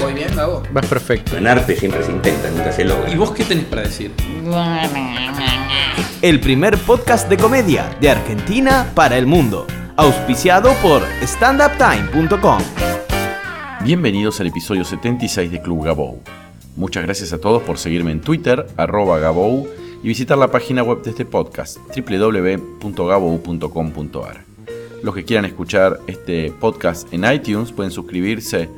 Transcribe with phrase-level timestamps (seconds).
[0.00, 0.62] ¿Voy bien, Gabo?
[0.72, 1.36] Vas perfecto.
[1.36, 3.10] En arte siempre se intenta, nunca se logra.
[3.10, 4.12] ¿Y vos qué tenés para decir?
[6.22, 9.66] El primer podcast de comedia de Argentina para el mundo.
[9.96, 12.62] Auspiciado por standuptime.com.
[13.82, 16.22] Bienvenidos al episodio 76 de Club Gabou.
[16.76, 19.66] Muchas gracias a todos por seguirme en Twitter, arroba Gabou,
[20.02, 24.44] y visitar la página web de este podcast, www.gabou.com.ar.
[25.02, 28.68] Los que quieran escuchar este podcast en iTunes pueden suscribirse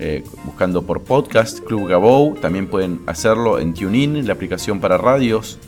[0.00, 2.34] eh, buscando por podcast Club Gabou.
[2.34, 5.58] También pueden hacerlo en TuneIn, la aplicación para radios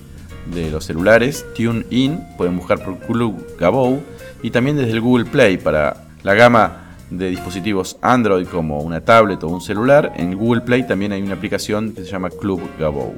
[0.46, 4.00] de los celulares, TuneIn, pueden buscar por Club Gabou
[4.42, 9.42] y también desde el Google Play para la gama de dispositivos Android como una tablet
[9.45, 10.12] o un celular.
[10.16, 13.14] En Google Play también hay una aplicación que se llama Club Gabou.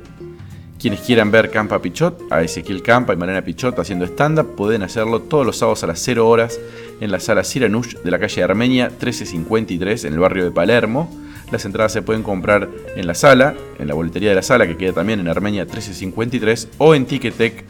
[0.85, 5.23] Quienes quieran ver Campa Pichot, a Ezequiel Campa y Mariana Pichot haciendo stand-up, pueden hacerlo
[5.23, 6.61] todos los sábados a las 0 horas
[7.01, 11.11] en la sala Siranush de la calle Armenia 1353 en el barrio de Palermo.
[11.51, 14.77] Las entradas se pueden comprar en la sala, en la boletería de la sala que
[14.77, 17.65] queda también en Armenia 1353 o en Ticketek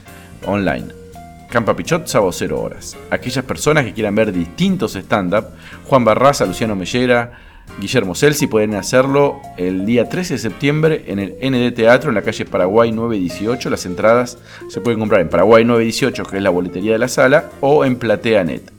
[0.46, 0.86] online.
[1.48, 2.96] Campa Pichot, sábado 0 horas.
[3.10, 5.50] Aquellas personas que quieran ver distintos stand-up,
[5.84, 7.43] Juan Barraza, Luciano Mellera,
[7.80, 12.22] Guillermo Celsi, pueden hacerlo el día 13 de septiembre en el ND Teatro en la
[12.22, 13.68] calle Paraguay 918.
[13.68, 17.50] Las entradas se pueden comprar en Paraguay 918, que es la boletería de la sala,
[17.60, 18.70] o en PlateaNet.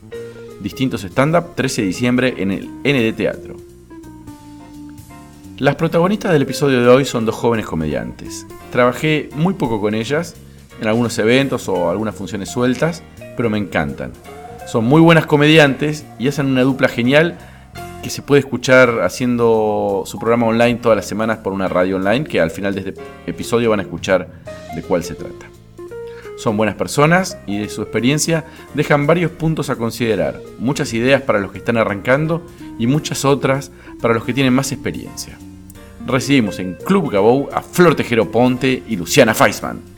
[0.61, 3.57] Distintos stand-up, 13 de diciembre en el ND Teatro.
[5.57, 8.45] Las protagonistas del episodio de hoy son dos jóvenes comediantes.
[8.71, 10.35] Trabajé muy poco con ellas,
[10.81, 13.03] en algunos eventos o algunas funciones sueltas,
[13.37, 14.11] pero me encantan.
[14.67, 17.37] Son muy buenas comediantes y hacen una dupla genial
[18.05, 22.23] que se puede escuchar haciendo su programa online todas las semanas por una radio online
[22.23, 24.29] que al final de este episodio van a escuchar
[24.75, 25.47] de cuál se trata.
[26.37, 31.39] Son buenas personas y de su experiencia dejan varios puntos a considerar, muchas ideas para
[31.39, 32.43] los que están arrancando
[32.77, 35.39] y muchas otras para los que tienen más experiencia.
[36.05, 39.94] Recibimos en Club Gabou a Flor Tejero Ponte y Luciana Feisman.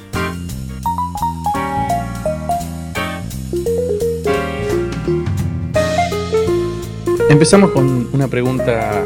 [7.30, 9.06] Empezamos con una pregunta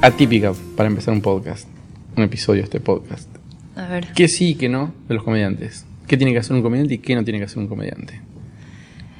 [0.00, 1.68] atípica para empezar un podcast.
[2.16, 3.28] Un episodio de este podcast.
[3.76, 4.08] A ver.
[4.14, 5.84] ¿Qué sí y qué no de los comediantes?
[6.06, 8.20] ¿Qué tiene que hacer un comediante y qué no tiene que hacer un comediante?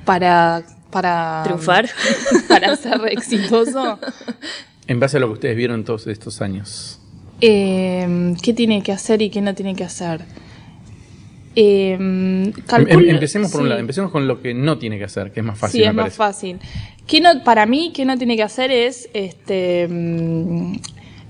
[0.04, 1.88] para para Triunfar.
[2.48, 3.98] para ser exitoso
[4.88, 6.98] En base a lo que ustedes vieron todos estos años.
[7.40, 10.22] eh, qué tiene que hacer y qué no tiene que hacer
[11.56, 12.52] eh, Em-
[13.10, 15.58] empecemos por un lado, empecemos con lo que no tiene que hacer, que es más
[15.58, 16.16] fácil, sí me es más parece.
[16.16, 16.58] fácil.
[17.06, 19.88] ¿Qué no, para mí qué no tiene que hacer es este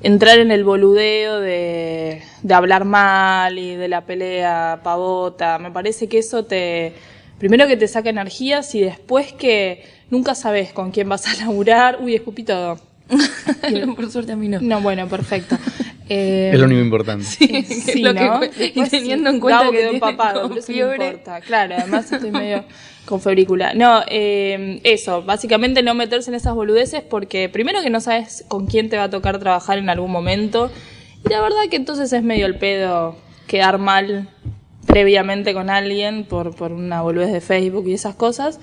[0.03, 6.09] entrar en el boludeo de, de hablar mal y de la pelea pavota me parece
[6.09, 6.95] que eso te
[7.39, 11.99] primero que te saca energías y después que nunca sabes con quién vas a laburar.
[12.01, 12.79] Uy escupí todo
[13.11, 14.61] No, por suerte a mí no.
[14.61, 15.57] No, bueno, perfecto.
[16.13, 17.25] Eh, Es lo único importante.
[17.25, 18.41] sí, Lo ¿no?
[18.45, 21.07] y teniendo sí, en cuenta Gabo que quedó empapado, pero eso no fiebre.
[21.07, 21.41] importa.
[21.41, 22.65] Claro, además estoy medio
[23.05, 23.75] con febrícula.
[23.75, 28.67] No, eh, eso, básicamente no meterse en esas boludeces porque primero que no sabes con
[28.67, 30.73] quién te va a tocar trabajar en algún momento
[31.25, 33.15] y la verdad que entonces es medio el pedo
[33.47, 34.29] quedar mal
[34.87, 38.59] previamente con alguien por, por una boludez de Facebook y esas cosas.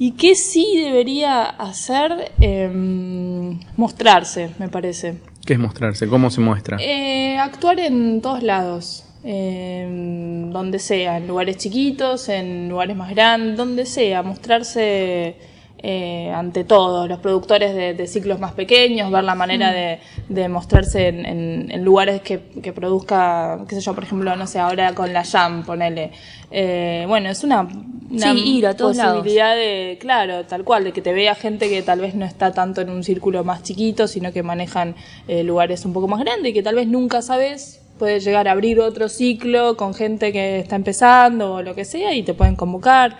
[0.00, 2.30] ¿Y qué sí debería hacer?
[2.40, 3.27] Em,
[3.76, 5.16] mostrarse, me parece.
[5.44, 6.08] ¿Qué es mostrarse?
[6.08, 6.76] ¿Cómo se muestra?
[6.80, 13.56] Eh, actuar en todos lados, en donde sea, en lugares chiquitos, en lugares más grandes,
[13.56, 15.36] donde sea, mostrarse
[15.82, 20.48] eh, ante todos, los productores de, de ciclos más pequeños, ver la manera de, de
[20.48, 24.58] mostrarse en, en- en lugares que, que produzca, qué sé yo, por ejemplo, no sé,
[24.58, 26.10] ahora con la Jam, ponele.
[26.50, 27.62] Eh, bueno, es una,
[28.10, 29.18] una Sí, ir a todos lados.
[29.18, 32.52] posibilidad de, claro, tal cual, de que te vea gente que tal vez no está
[32.52, 34.94] tanto en un círculo más chiquito, sino que manejan
[35.28, 38.52] eh, lugares un poco más grandes y que tal vez nunca sabes, puedes llegar a
[38.52, 42.56] abrir otro ciclo con gente que está empezando o lo que sea y te pueden
[42.56, 43.18] convocar.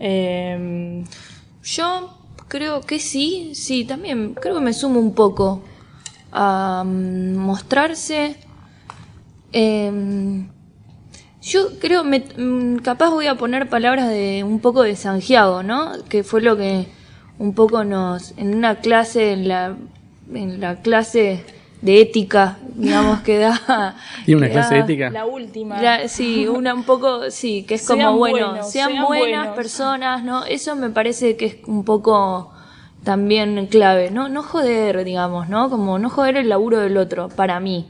[0.00, 1.02] Eh,
[1.62, 2.18] Yo
[2.48, 5.62] creo que sí, sí, también creo que me sumo un poco
[6.32, 8.36] a mm, mostrarse.
[9.52, 10.48] Em,
[11.40, 15.92] yo creo, me, mm, capaz voy a poner palabras de un poco de Santiago, ¿no?
[16.08, 16.86] Que fue lo que
[17.38, 19.76] un poco nos, en una clase, en la,
[20.32, 21.44] en la clase
[21.82, 23.94] de ética, digamos, que da...
[24.24, 25.10] ¿Tiene una que clase de ética?
[25.10, 25.82] La última.
[25.82, 29.38] la- sí, una un poco, sí, que es Sean como, bueno, buenos, sean, sean buenas
[29.40, 29.56] buenos.
[29.56, 30.44] personas, ¿no?
[30.44, 32.52] Eso me parece que es un poco
[33.04, 34.28] también clave, ¿no?
[34.28, 35.68] No joder, digamos, ¿no?
[35.68, 37.88] Como no joder el laburo del otro, para mí.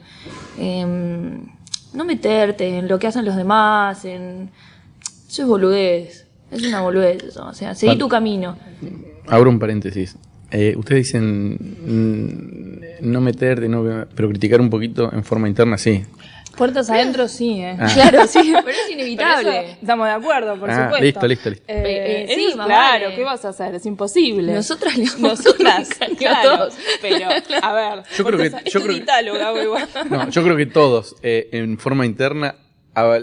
[0.59, 1.47] Em,
[1.93, 4.51] no meterte en lo que hacen los demás, en...
[5.29, 7.99] Eso es boludez, es una boludez eso, o sea, seguí Vale.
[8.01, 8.57] tu camino.
[9.29, 10.17] Abro un paréntesis.
[10.53, 11.57] Eh, ustedes dicen
[11.87, 16.03] mm, no meterte, no, pero criticar un poquito en forma interna, sí.
[16.57, 17.77] Puertas adentro sí, ¿eh?
[17.81, 17.89] Ah.
[17.95, 19.59] Claro, sí, pero es Pero inevitable.
[19.65, 21.05] eso estamos de acuerdo, por Ah, supuesto.
[21.05, 21.65] listo, listo, listo.
[21.69, 22.69] Eh, Eh, sí, es claro,
[23.05, 23.15] vale.
[23.17, 23.75] ¿qué vas a hacer?
[23.75, 24.53] Es imposible.
[24.53, 25.89] Nosotras le vamos Nosotras,
[26.19, 26.75] claro, todos.
[27.01, 27.27] pero,
[27.63, 28.03] a ver.
[28.15, 29.77] Yo creo que- yo creo-.
[30.11, 32.55] No, yo creo que todos, eh, en forma interna,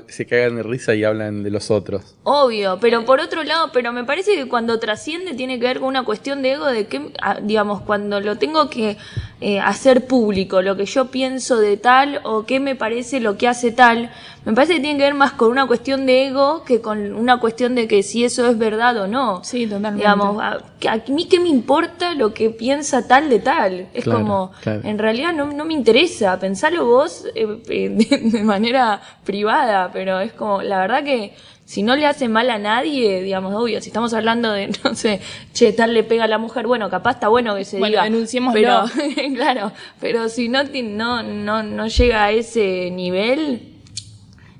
[0.07, 2.15] se cagan de risa y hablan de los otros.
[2.23, 5.89] Obvio, pero por otro lado, pero me parece que cuando trasciende tiene que ver con
[5.89, 8.97] una cuestión de ego, de que, ah, digamos, cuando lo tengo que
[9.41, 13.47] eh, hacer público, lo que yo pienso de tal o qué me parece lo que
[13.47, 14.11] hace tal,
[14.45, 17.39] me parece que tiene que ver más con una cuestión de ego que con una
[17.39, 19.43] cuestión de que si eso es verdad o no.
[19.43, 19.97] Sí, totalmente.
[19.97, 23.87] Digamos, a, que a mí qué me importa lo que piensa tal de tal.
[23.93, 24.81] Es Claro, como, claro.
[24.83, 30.19] en realidad no, no me interesa, pensalo vos eh, eh, de, de manera privada, pero
[30.19, 31.33] es como, la verdad que
[31.65, 35.21] si no le hace mal a nadie, digamos, obvio, si estamos hablando de, no sé,
[35.53, 38.03] che, tal le pega a la mujer, bueno, capaz está bueno que se Bueno, diga.
[38.05, 38.59] denunciémoslo.
[38.59, 38.85] Pero,
[39.35, 39.71] claro,
[40.01, 43.68] pero si no, no, no, no llega a ese nivel,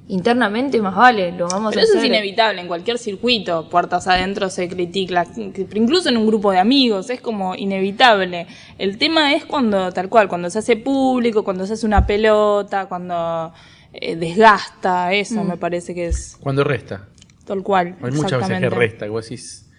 [0.09, 2.11] internamente más vale, lo vamos Pero a eso hacer.
[2.11, 7.09] es inevitable, en cualquier circuito, puertas adentro se critica, incluso en un grupo de amigos,
[7.11, 8.47] es como inevitable.
[8.77, 12.88] El tema es cuando, tal cual, cuando se hace público, cuando se hace una pelota,
[12.88, 13.53] cuando
[13.94, 17.07] eh, desgasta, eso me parece que es Cuando resta.
[17.45, 17.95] tal cual.
[18.01, 19.69] Hay muchas veces que resta, que vos decís,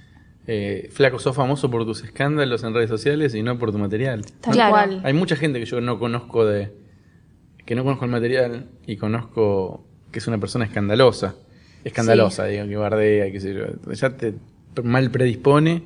[0.47, 4.25] eh, flaco, sos famoso por tus escándalos en redes sociales y no por tu material.
[4.41, 4.71] Tal Claro.
[4.71, 5.01] cual.
[5.05, 6.73] Hay mucha gente que yo no conozco de.
[7.67, 11.35] que no conozco el material y conozco que es una persona escandalosa.
[11.85, 13.93] Escandalosa, digo, que bardea, qué sé yo.
[13.93, 14.35] Ya te
[14.83, 15.83] mal predispone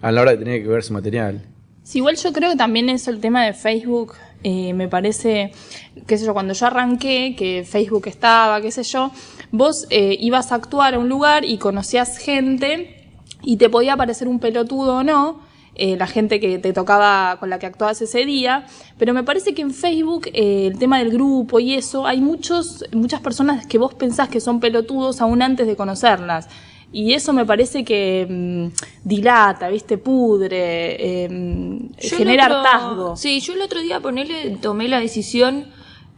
[0.00, 1.42] a la hora de tener que ver su material.
[1.82, 5.52] Sí, igual yo creo que también eso el tema de Facebook, eh, me parece,
[6.06, 9.10] qué sé yo, cuando yo arranqué, que Facebook estaba, qué sé yo,
[9.50, 13.08] vos eh, ibas a actuar a un lugar y conocías gente
[13.42, 15.40] y te podía parecer un pelotudo o no,
[15.76, 18.66] eh, la gente que te tocaba, con la que actuabas ese día,
[18.98, 22.84] pero me parece que en Facebook eh, el tema del grupo y eso, hay muchos,
[22.92, 26.48] muchas personas que vos pensás que son pelotudos aún antes de conocerlas.
[26.92, 28.68] Y eso me parece que mm,
[29.08, 29.98] dilata, ¿viste?
[29.98, 33.16] Pudre, eh, genera otro- hartazgo.
[33.16, 35.66] Sí, yo el otro día ponele, tomé la decisión,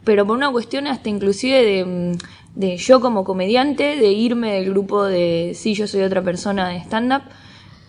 [0.03, 2.17] pero por una cuestión hasta inclusive de, mm,
[2.59, 6.77] de yo como comediante, de irme del grupo de Sí, yo soy otra persona de
[6.77, 7.23] stand-up,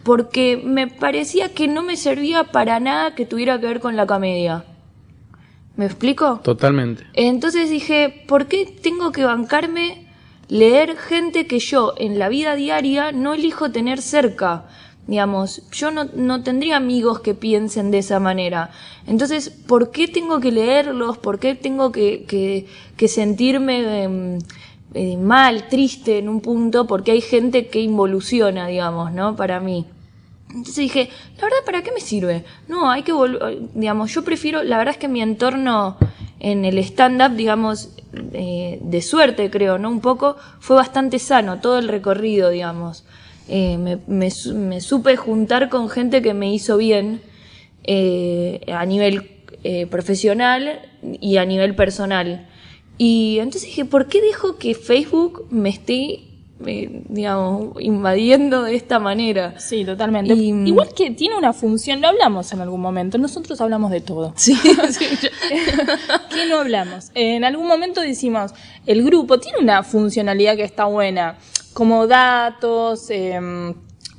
[0.08, 4.06] porque me parecía que no me servía para nada que tuviera que ver con la
[4.06, 4.64] comedia.
[5.76, 6.40] ¿Me explico?
[6.42, 7.04] Totalmente.
[7.12, 10.06] Entonces dije, ¿por qué tengo que bancarme
[10.48, 14.64] leer gente que yo en la vida diaria no elijo tener cerca?
[15.06, 18.70] Digamos, yo no, no tendría amigos que piensen de esa manera.
[19.06, 21.18] Entonces, ¿por qué tengo que leerlos?
[21.18, 22.66] ¿Por qué tengo que, que,
[22.96, 24.38] que sentirme em,
[24.94, 26.86] eh, mal, triste en un punto?
[26.86, 29.36] Porque hay gente que involuciona, digamos, ¿no?
[29.36, 29.84] Para mí.
[30.50, 32.44] Entonces dije, la verdad, ¿para qué me sirve?
[32.68, 35.98] No, hay que volver, digamos, yo prefiero, la verdad es que mi entorno
[36.40, 37.90] en el stand-up, digamos,
[38.32, 39.90] eh, de suerte creo, ¿no?
[39.90, 43.04] Un poco, fue bastante sano, todo el recorrido, digamos.
[43.48, 47.20] Eh, me, me su- me supe juntar con gente que me hizo bien
[47.84, 49.30] eh, a nivel
[49.64, 52.46] eh, profesional y a nivel personal.
[52.96, 56.20] Y entonces dije, ¿por qué dejo que Facebook me esté,
[56.66, 59.58] eh, digamos, invadiendo de esta manera?
[59.58, 60.34] Sí, totalmente.
[60.34, 64.00] Y, mm, Igual que tiene una función, lo hablamos en algún momento, nosotros hablamos de
[64.00, 64.32] todo.
[64.36, 64.58] Sí,
[66.30, 67.10] ¿Qué no hablamos?
[67.14, 68.52] En algún momento decimos,
[68.86, 71.38] el grupo tiene una funcionalidad que está buena,
[71.72, 73.40] como datos, eh,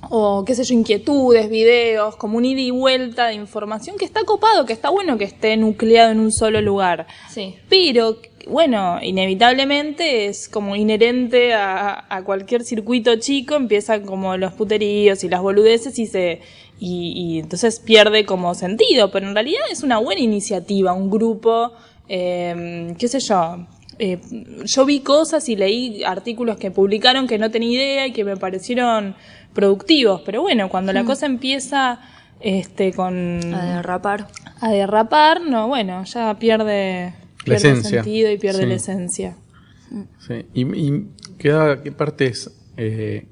[0.10, 4.24] o qué sé yo, inquietudes, videos, como un ida y vuelta de información que está
[4.24, 7.08] copado, que está bueno que esté nucleado en un solo lugar.
[7.30, 7.56] sí.
[7.70, 15.24] Pero, bueno, inevitablemente es como inherente a, a cualquier circuito chico, empiezan como los puteríos
[15.24, 16.42] y las boludeces y se
[16.80, 21.74] y, y entonces pierde como sentido, pero en realidad es una buena iniciativa, un grupo,
[22.08, 23.66] eh, qué sé yo.
[24.00, 24.20] Eh,
[24.66, 28.38] yo vi cosas y leí artículos que publicaron que no tenía idea y que me
[28.38, 29.16] parecieron
[29.54, 32.00] productivos, pero bueno, cuando la cosa empieza
[32.40, 34.28] este con A derrapar.
[34.62, 38.04] a derrapar, no, bueno, ya pierde, La pierde esencia.
[38.04, 38.66] sentido y pierde Sí.
[38.68, 39.38] la esencia.
[40.26, 40.46] Sí.
[40.54, 41.06] ¿Y, y
[41.38, 43.26] qué, qué partes eh,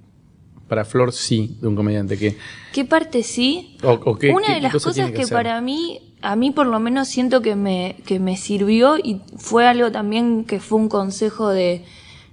[0.68, 2.18] para Flor sí de un comediante?
[2.18, 2.36] ¿Qué,
[2.74, 3.78] ¿Qué parte sí?
[3.84, 5.34] o, o qué- Una qué- de las cosa cosas que, hacer?
[5.34, 9.66] para mí, a mí por lo menos siento que me, que me sirvió y fue
[9.66, 11.86] algo también que fue un consejo de,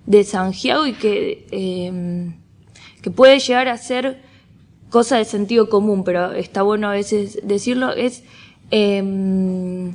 [0.04, 2.34] de Santiago y que, eh,
[3.02, 4.20] que puede llegar a ser
[4.90, 8.24] cosa de sentido común, pero está bueno a veces decirlo, es
[8.72, 9.94] eh,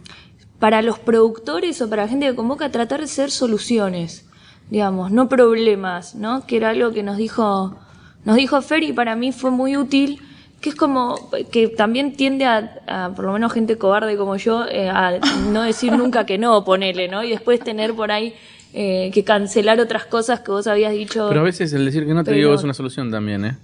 [0.60, 4.26] para los productores o para la gente que convoca tratar de ser soluciones,
[4.70, 6.46] digamos, no problemas, ¿no?
[6.46, 7.76] Que era algo que nos dijo,
[8.24, 10.22] nos dijo Fer y para mí fue muy útil,
[10.62, 14.66] que es como que también tiende a, a, por lo menos gente cobarde como yo,
[14.68, 15.20] eh, a
[15.52, 17.24] no decir nunca que no, ponele, ¿no?
[17.24, 18.34] Y después tener por ahí
[18.74, 21.28] eh, que cancelar otras cosas que vos habías dicho.
[21.30, 23.58] Pero a veces el decir que no te Pero- digo es una solución también, ¿eh?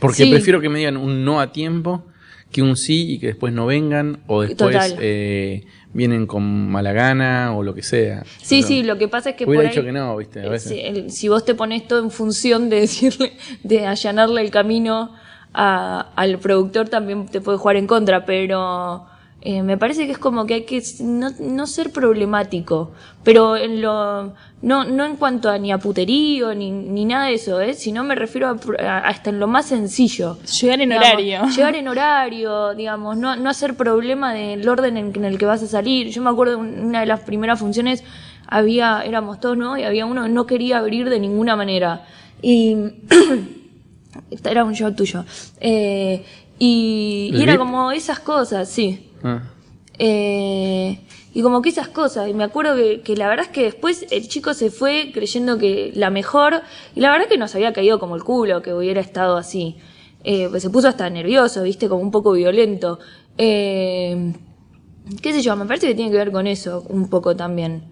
[0.00, 0.30] Porque Sí.
[0.30, 2.04] prefiero que me digan un no a tiempo
[2.50, 7.56] que un sí y que después no vengan o después eh, vienen con mala gana
[7.56, 8.24] o lo que sea.
[8.42, 10.40] Sí, sí, lo que pasa es que hubiera por ahí, dicho que no, ¿viste?
[10.44, 10.70] A veces.
[10.72, 13.32] si, el- si vos te pones todo en función de decirle,
[13.62, 15.14] de allanarle el camino
[15.54, 19.06] a- al productor, también te puede jugar en contra, pero
[19.44, 22.92] eh, me parece que es como que hay que no, no ser problemático,
[23.24, 27.34] pero en lo, no, no en cuanto a ni a puterío ni, ni nada de
[27.34, 27.74] eso, ¿eh?
[27.74, 28.56] sino me refiero a,
[28.86, 30.38] a- hasta en lo más sencillo.
[30.60, 31.42] Llegar en Digamos, horario.
[31.56, 35.62] Llegar en horario, digamos, no, no hacer problema del orden en, en el que vas
[35.62, 36.08] a salir.
[36.10, 38.04] Yo me acuerdo en una de las primeras funciones
[38.46, 39.76] había, éramos todos, ¿no?
[39.76, 42.04] Y había uno que no quería abrir de ninguna manera.
[42.42, 42.76] Y
[44.44, 45.24] era un show tuyo.
[45.60, 46.24] Eh,
[46.58, 49.10] y, y ¿El era como esas cosas, sí.
[49.22, 49.42] Ah.
[49.98, 51.00] Eh,
[51.34, 52.28] y como que esas cosas.
[52.28, 55.58] Y me acuerdo que, que la verdad es que después el chico se fue creyendo
[55.58, 56.62] que la mejor.
[56.94, 59.76] Y la verdad que nos había caído como el culo que hubiera estado así.
[60.24, 62.98] Eh, pues se puso hasta nervioso, viste, como un poco violento.
[63.38, 64.32] Eh,
[65.20, 67.84] qué sé yo, me parece que tiene que ver con eso un poco también.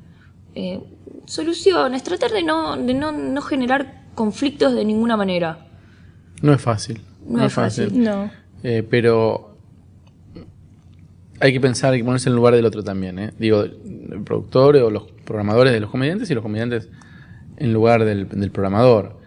[0.54, 0.80] Eh,
[1.26, 5.69] soluciones, tratar de no, de no, no generar conflictos de ninguna manera.
[6.42, 7.00] No es fácil.
[7.26, 8.02] No es fácil.
[8.02, 8.30] No.
[8.62, 9.56] Eh, pero
[11.40, 13.18] hay que pensar, hay que ponerse en el lugar del otro también.
[13.18, 13.30] ¿eh?
[13.38, 16.88] Digo, el productor o los programadores de los comediantes y los comediantes
[17.56, 19.18] en lugar del, del programador.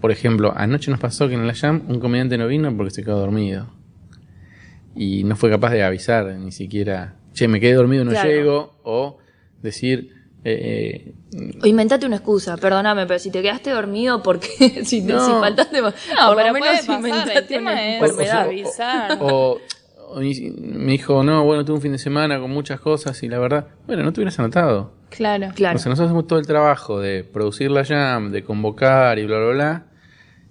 [0.00, 3.02] Por ejemplo, anoche nos pasó que en la Jam un comediante no vino porque se
[3.04, 3.66] quedó dormido.
[4.96, 8.28] Y no fue capaz de avisar ni siquiera, che, me quedé dormido, no Claro.
[8.28, 8.80] llego.
[8.82, 9.18] O
[9.62, 14.48] decir, eh, eh, O inventate una excusa, perdóname, pero si te quedaste dormido, porque
[14.84, 15.24] si, te, No.
[15.24, 15.92] si faltaste, No,
[16.34, 16.88] por lo menos.
[17.34, 19.18] El tema una es avisar.
[19.20, 19.58] O,
[20.08, 23.28] o mi- me dijo, no, bueno, tuve un fin de semana con muchas cosas y
[23.28, 24.92] la verdad, bueno, no te hubieras anotado.
[25.10, 25.48] Claro.
[25.54, 25.76] Claro.
[25.76, 29.38] O sea, nosotros hacemos todo el trabajo de producir la jam, de convocar y bla,
[29.38, 29.86] bla, bla.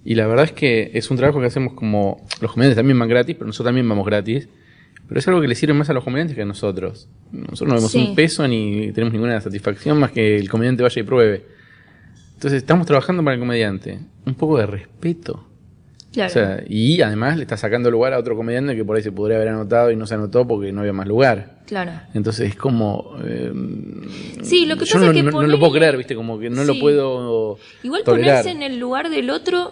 [0.06, 2.26] Y la verdad es que es un trabajo que hacemos como.
[2.42, 4.48] Los comediantes también van gratis, pero nosotros también vamos gratis.
[5.10, 7.10] Pero es algo que le sirve más a los comediantes que a nosotros.
[7.32, 8.06] Nosotros no vemos Sí.
[8.10, 11.46] un peso ni tenemos ninguna satisfacción más que el comediante vaya y pruebe.
[12.36, 14.00] Entonces estamos trabajando para el comediante.
[14.26, 15.46] Un poco de respeto.
[16.14, 16.30] Claro.
[16.30, 19.12] O sea, y además le está sacando lugar a otro comediante que por ahí se
[19.12, 21.60] podría haber anotado y no se anotó porque no había más lugar.
[21.68, 21.92] claro.
[22.16, 23.16] Entonces es como.
[23.24, 23.52] eh,
[24.42, 26.16] Sí, lo que yo pasa no, es que no- no poner- lo puedo creer, ¿viste?
[26.16, 27.58] Como que no lo puedo.
[27.84, 28.42] Igual tolerar.
[28.44, 29.72] ponerse en el lugar del otro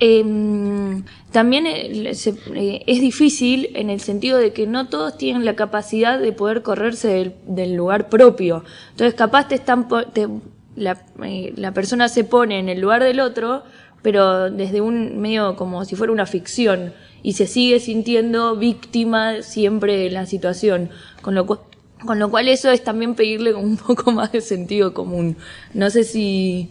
[0.00, 1.66] eh, también
[2.14, 6.32] se- eh, es difícil en el sentido de que no todos tienen la capacidad de
[6.32, 8.64] poder correrse del, lugar propio.
[8.90, 10.28] Entonces capaz te están te-
[10.76, 13.62] la, eh, la persona se pone en el lugar del otro,
[14.02, 19.96] pero desde un medio como si fuera una ficción y se sigue sintiendo víctima siempre
[19.96, 20.90] de la situación,
[21.22, 21.60] con lo cual
[22.04, 25.36] con lo cual eso es también pedirle un poco más de sentido común.
[25.74, 26.70] No sé si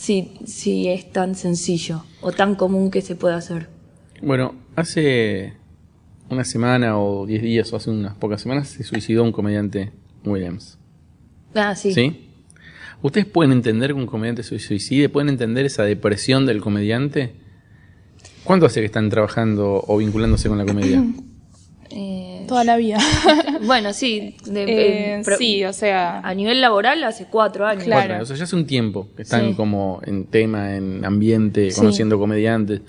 [0.00, 3.68] si, si es tan sencillo o tan común que se pueda hacer.
[4.22, 5.52] Bueno, hace
[6.30, 9.92] una semana o diez días o hace unas pocas semanas se suicidó un comediante
[10.24, 10.78] Williams.
[11.54, 11.92] Ah, sí.
[11.92, 12.28] ¿Sí?
[13.02, 15.10] ¿Ustedes pueden entender que un comediante se suicide?
[15.10, 17.34] ¿Pueden entender esa depresión del comediante?
[18.44, 21.04] ¿Cuánto hace que están trabajando o vinculándose con la comedia?
[21.92, 22.98] Eh, Toda la vida.
[23.66, 24.36] bueno, sí.
[24.44, 24.64] de-
[25.18, 26.18] Eh, pro- sí, o sea.
[26.20, 27.84] A nivel laboral hace cuatro años.
[27.84, 28.08] Claro.
[28.08, 28.22] Cuatro.
[28.22, 29.54] O sea, ya hace un tiempo que están Sí.
[29.54, 31.78] como en tema, en ambiente, Sí.
[31.80, 32.82] conociendo comediantes.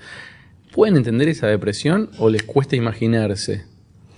[0.72, 3.64] ¿Pueden entender esa depresión o les cuesta imaginarse?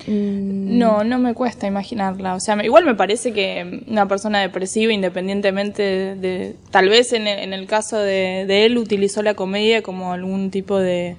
[0.07, 2.35] No, no me cuesta imaginarla.
[2.35, 6.15] O sea, me- igual me parece que una persona depresiva, independientemente de.
[6.17, 10.13] de- tal vez en el, en el caso de, de él, utilizó la comedia como
[10.13, 11.17] algún tipo de,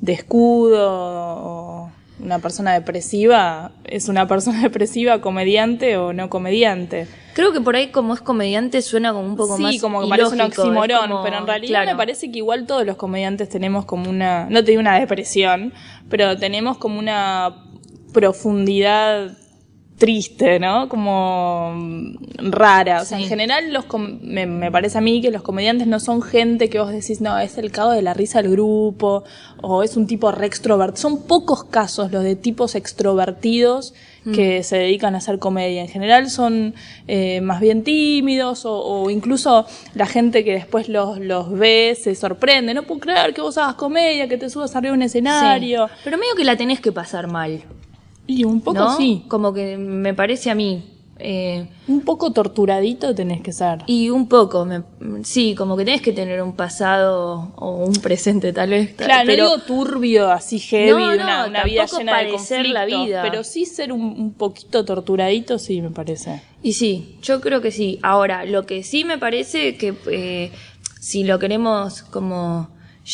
[0.00, 1.85] de escudo o
[2.18, 3.72] una persona depresiva.
[3.84, 7.06] ¿Es una persona depresiva comediante o no comediante?
[7.34, 10.08] Creo que por ahí como es comediante suena como un poco sí, más como que
[10.08, 11.90] parece un como- pero en realidad claro.
[11.90, 15.72] me parece que igual todos los comediantes tenemos como una, no te digo una depresión,
[16.08, 17.54] pero tenemos como una
[18.14, 19.36] profundidad
[19.98, 20.88] triste, ¿no?
[20.88, 22.16] Como mm,
[22.50, 23.00] rara.
[23.02, 26.00] O sea, en general los com- me, me parece a mí que los comediantes no
[26.00, 29.24] son gente que vos decís, no, es el cago de la risa del grupo,
[29.62, 31.00] o es un tipo re extrovertido.
[31.00, 33.94] Son pocos casos los de tipos extrovertidos
[34.34, 35.82] que se dedican a hacer comedia.
[35.82, 36.74] En general son
[37.06, 42.16] eh, más bien tímidos o, o incluso la gente que después los, los ve se
[42.16, 42.74] sorprende.
[42.74, 45.86] No puedo creer que vos hagas comedia, que te subas arriba de un escenario.
[45.86, 45.94] Sí.
[46.02, 47.62] Pero medio que la tenés que pasar mal.
[48.26, 48.96] Y un poco ¿no?
[48.96, 49.24] sí.
[49.28, 50.92] Como que me parece a mí.
[51.18, 53.78] eh, Un poco torturadito tenés que ser.
[53.86, 54.82] y un poco, me-
[55.24, 58.92] sí, como que tenés que tener un pasado o un presente tal vez.
[58.96, 62.30] Claro, pero no digo turbio, así heavy, No, de una, no, una vida llena de
[62.32, 63.22] conflictos, la vida.
[63.22, 66.42] pero sí ser un, un poquito torturadito, sí, me parece.
[66.62, 67.98] Y sí, yo creo que sí.
[68.02, 70.52] Ahora, lo que sí me parece que eh,
[71.00, 72.68] si lo queremos como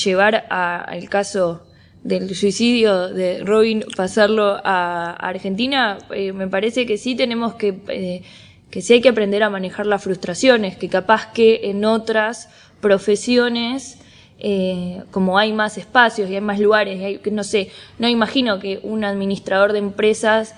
[0.05, 1.63] llevar a- al caso
[2.05, 8.23] del suicidio de Robin, pasarlo a Argentina, eh, me parece que sí tenemos que, eh,
[8.71, 12.49] que sí hay que aprender a manejar las frustraciones, que capaz que en otras
[12.81, 13.99] profesiones
[14.45, 18.59] eh, como hay más espacios y hay más lugares, y hay, no sé, no imagino
[18.59, 20.57] que un administrador de empresas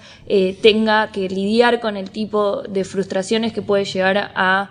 [0.62, 4.70] tenga que lidiar con el tipo de frustraciones que puede llegar a,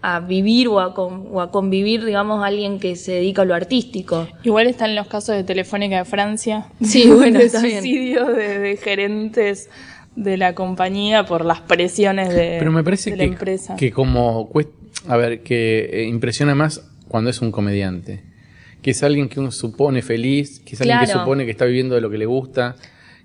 [0.00, 3.54] a vivir o a, con- o a convivir, digamos, alguien que se dedica a lo
[3.54, 4.28] artístico.
[4.44, 6.66] Igual están los casos de Telefónica de Francia.
[6.82, 7.80] Sí, bueno, de está bien.
[7.80, 9.68] suicidio de, de gerentes
[10.14, 13.76] de la compañía por las presiones de, Pero me parece de la que, empresa.
[13.76, 14.50] que como
[15.08, 18.22] a ver, que eh, impresiona más cuando es un comediante.
[18.82, 21.94] Que es alguien que uno supone feliz, que es alguien que supone que está viviendo
[21.96, 22.76] de lo que le gusta,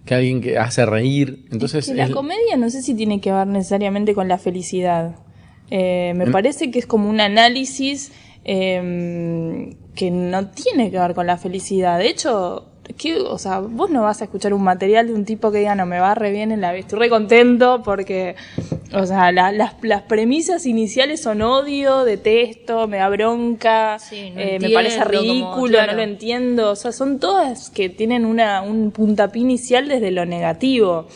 [0.05, 1.45] que alguien que hace reír.
[1.51, 4.37] Entonces, Es que la es- comedia no sé si tiene que ver necesariamente con la
[4.39, 5.15] felicidad.
[5.75, 8.11] Eh, me parece que es como un análisis
[8.45, 11.97] eh, que no tiene que ver con la felicidad.
[11.97, 12.65] De hecho,
[12.97, 15.73] ¿qué- o sea, vos no vas a escuchar un material de un tipo que diga,
[15.75, 18.35] no, me va re bien en la vida, estoy re contento porque,
[18.93, 24.41] o sea, la- las, las premisas iniciales son odio, detesto, me da bronca, Sí, no
[24.41, 25.91] eh, me parece como, ridículo, claro.
[25.93, 26.69] no lo entiendo.
[26.71, 31.07] O sea, son todas que tienen una, un puntapié inicial desde lo negativo.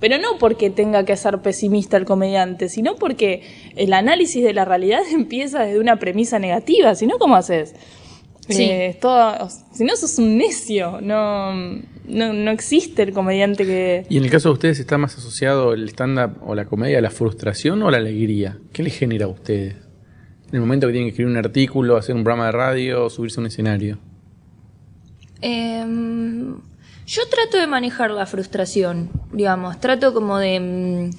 [0.00, 3.42] Pero no porque tenga que ser pesimista el comediante, sino porque
[3.76, 6.94] el análisis de la realidad empieza desde una premisa negativa.
[6.94, 7.74] Si no, ¿cómo haces?
[8.48, 8.64] Sí.
[8.64, 11.00] Eh, es todo- si no, sos un necio.
[11.00, 14.04] No, no, no existe el comediante que...
[14.10, 17.00] Y en el caso de ustedes, ¿está más asociado el stand-up o la comedia a
[17.00, 18.58] la frustración o a la alegría?
[18.74, 19.76] ¿Qué les genera a ustedes?
[20.48, 23.10] En el momento que tienen que escribir un artículo, hacer un programa de radio o
[23.10, 23.98] subirse a un escenario.
[25.40, 26.56] Em,
[27.06, 30.60] yo trato de manejar la frustración, digamos, trato como de...
[30.60, 31.10] mm,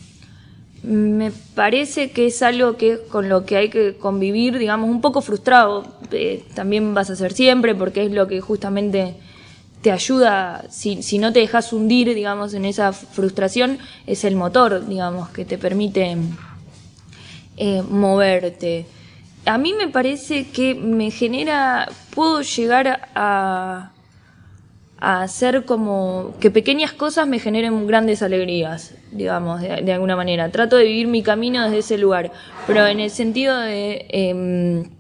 [0.88, 5.21] me parece que es algo que con lo que hay que convivir, digamos, un poco
[5.21, 5.86] frustrado.
[6.12, 9.15] eh, también vas a ser siempre porque es lo que justamente
[9.86, 14.88] te ayuda, si, si no te dejas hundir, digamos, en esa frustración, es el motor,
[14.88, 16.17] digamos, que te permite
[17.58, 18.88] eh, moverte.
[19.45, 23.91] A mí me parece que me genera, puedo llegar a,
[24.97, 30.49] a hacer como que pequeñas cosas me generen grandes alegrías, digamos, de, de alguna manera.
[30.51, 32.31] Trato de vivir mi camino desde ese lugar,
[32.67, 34.05] pero en el sentido de...
[34.10, 34.95] em,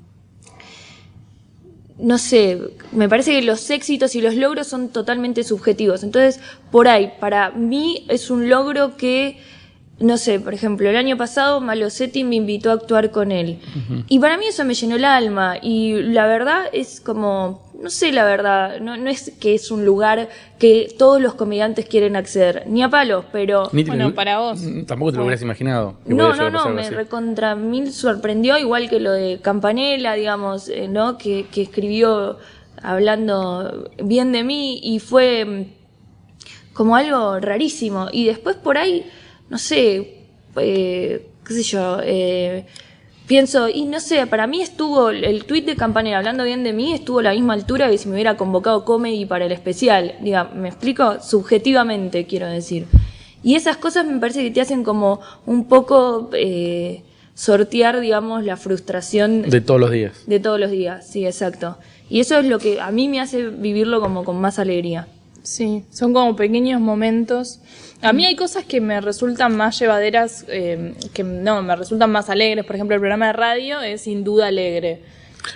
[1.97, 2.59] no sé,
[2.91, 6.03] me parece que los éxitos y los logros son totalmente subjetivos.
[6.03, 9.39] Entonces, por ahí, para mí es un logro que,
[9.99, 13.59] no sé, por ejemplo, el año pasado Malosetti me invitó a actuar con él.
[14.07, 15.55] Y para mí eso me llenó el alma.
[15.61, 19.83] Y la verdad es como, no sé la verdad, no, no es que es un
[19.85, 23.69] lugar que todos los comediantes quieren acceder, ni a palos, pero...
[23.73, 24.61] Ni Bueno, lo- para vos.
[24.61, 25.97] Mm, Tampoco te lo hubieras imaginado.
[26.05, 26.93] No, no, no, me así.
[26.95, 31.17] recontra mil sorprendió, igual que lo de Campanella, digamos, eh, ¿no?
[31.17, 32.37] Que, que escribió
[32.81, 38.07] hablando bien de mí y fue mm, como algo rarísimo.
[38.11, 39.05] Y después por ahí,
[39.49, 40.23] no sé,
[40.57, 42.65] eh, qué sé yo, eh,
[43.27, 46.93] pienso, y no sé, para mí estuvo, el tuit de Campanella hablando bien de mí
[46.93, 50.15] estuvo a la misma altura que si me hubiera convocado comedy para el especial.
[50.21, 51.21] Diga, ¿me explico?
[51.21, 52.85] Subjetivamente, quiero decir.
[53.43, 57.03] Y esas cosas me parece que te hacen como un poco eh,
[57.35, 60.23] sortear, digamos, la frustración De todos los días.
[60.25, 61.05] de todos los días.
[61.07, 61.77] Sí, exacto.
[62.09, 65.07] Y eso es lo que a mí me hace vivirlo como con más alegría.
[65.45, 67.59] Sí, son como pequeños momentos.
[68.01, 72.29] A mí hay cosas que me resultan más llevaderas, eh, que no, me resultan más
[72.29, 72.65] alegres.
[72.65, 75.01] Por ejemplo, el programa de radio es sin duda alegre.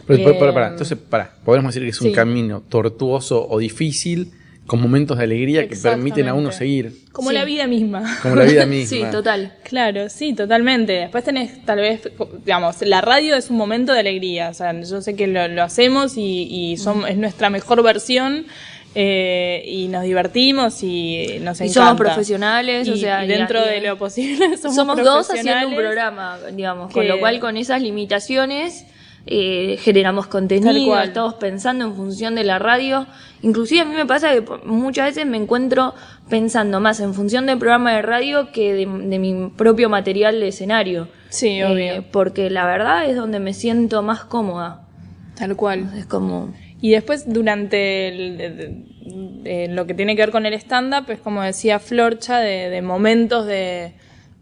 [0.08, 2.14] Pero, Eh, para, para, entonces, para, podemos decir que es un sí.
[2.14, 4.32] camino tortuoso o difícil,
[4.68, 6.94] con momentos de alegría que permiten a uno seguir.
[7.12, 7.36] Como Sí.
[7.36, 8.04] la vida misma.
[8.22, 8.88] Como la vida misma.
[8.98, 9.56] Sí, total.
[9.64, 10.94] Claro, sí, totalmente.
[10.94, 12.08] Después tenés, tal vez,
[12.46, 14.50] digamos, la radio es un momento de alegría.
[14.50, 18.46] O sea, yo sé que lo, lo hacemos y, y son- es nuestra mejor versión.
[18.96, 21.74] Eh, y nos divertimos y nos Y encanta.
[21.74, 25.76] somos profesionales, o sea, y dentro y- de lo posible somos, somos dos haciendo un
[25.76, 25.76] profesionales.
[25.80, 28.86] programa, digamos, con lo cual con esas limitaciones
[29.28, 31.10] eh, generamos contenido, cual.
[31.10, 33.06] estamos pensando en función de la radio.
[33.44, 35.94] Inclusive a mí me pasa que muchas veces me encuentro
[36.30, 40.48] pensando más en función del programa de radio que de, de mi propio material de
[40.48, 41.10] escenario.
[41.30, 42.06] Sí, Eh, obvio.
[42.12, 44.82] porque la verdad es donde me siento más cómoda.
[45.38, 45.92] Tal cual.
[45.96, 46.52] Es como...
[46.82, 51.80] Y después durante el- lo que tiene que ver con el stand-up, es como decía
[51.80, 53.94] Florcha, de, de momentos de,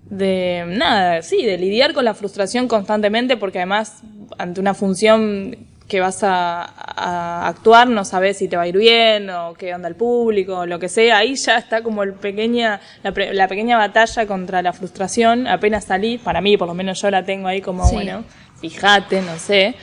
[0.10, 4.02] de nada, sí, de lidiar con la frustración constantemente, porque además
[4.38, 8.78] ante una función que vas a, a actuar no sabes si te va a ir
[8.78, 12.13] bien o qué onda el público o lo que sea, ahí ya está como el
[12.13, 16.73] pequeña, la, pre- la pequeña batalla contra la frustración, apenas salí, para mí por lo
[16.73, 17.95] menos yo la tengo ahí como, Sí.
[17.95, 18.26] bueno,
[18.60, 19.76] fíjate, no sé.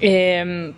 [0.00, 0.72] Eh,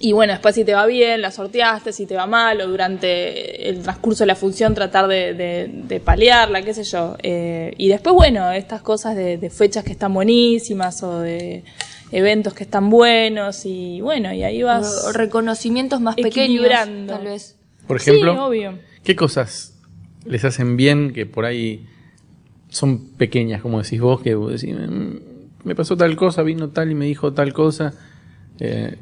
[0.00, 3.68] y bueno, después si te va bien, la sorteaste, si te va mal, o durante
[3.68, 7.16] el transcurso de la función tratar de, de, de paliarla, qué sé yo.
[7.22, 11.62] Eh, y después, bueno, estas cosas de, de fechas que están buenísimas o de
[12.12, 16.66] eventos que están buenos y bueno, y ahí vas o reconocimientos más pequeños,
[17.06, 17.56] tal vez.
[17.86, 18.78] Por ejemplo, Sí, obvio.
[19.04, 19.74] ¿qué cosas
[20.24, 21.86] les hacen bien que por ahí
[22.68, 25.16] son pequeñas, como decís vos, que vos decís, "Mm,
[25.64, 27.94] me pasó tal cosa, vino tal y me dijo tal cosa?
[28.60, 28.96] Eh,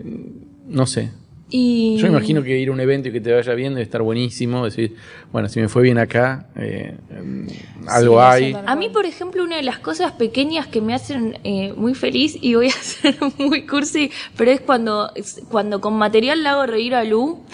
[0.73, 1.11] no sé.
[1.55, 1.99] Y...
[1.99, 4.01] Yo me imagino que ir a un evento y que te vaya bien debe estar
[4.01, 4.65] buenísimo.
[4.65, 4.97] Decir,
[5.33, 7.47] bueno, si me fue bien acá, eh, em,
[7.87, 8.57] algo hay.
[8.65, 12.39] A mí, por ejemplo, una de las cosas pequeñas que me hacen eh, muy feliz,
[12.41, 15.13] y voy a ser muy cursi, pero es cuando,
[15.51, 17.45] cuando con material la hago reír a Lu,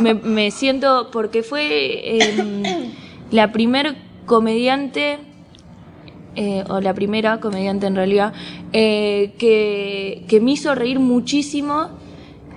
[0.00, 2.90] me, me siento, porque fue eh,
[3.32, 5.18] la primer comediante,
[6.34, 8.32] eh, o la primera comediante en realidad,
[8.72, 11.90] eh, que, que me hizo reír muchísimo.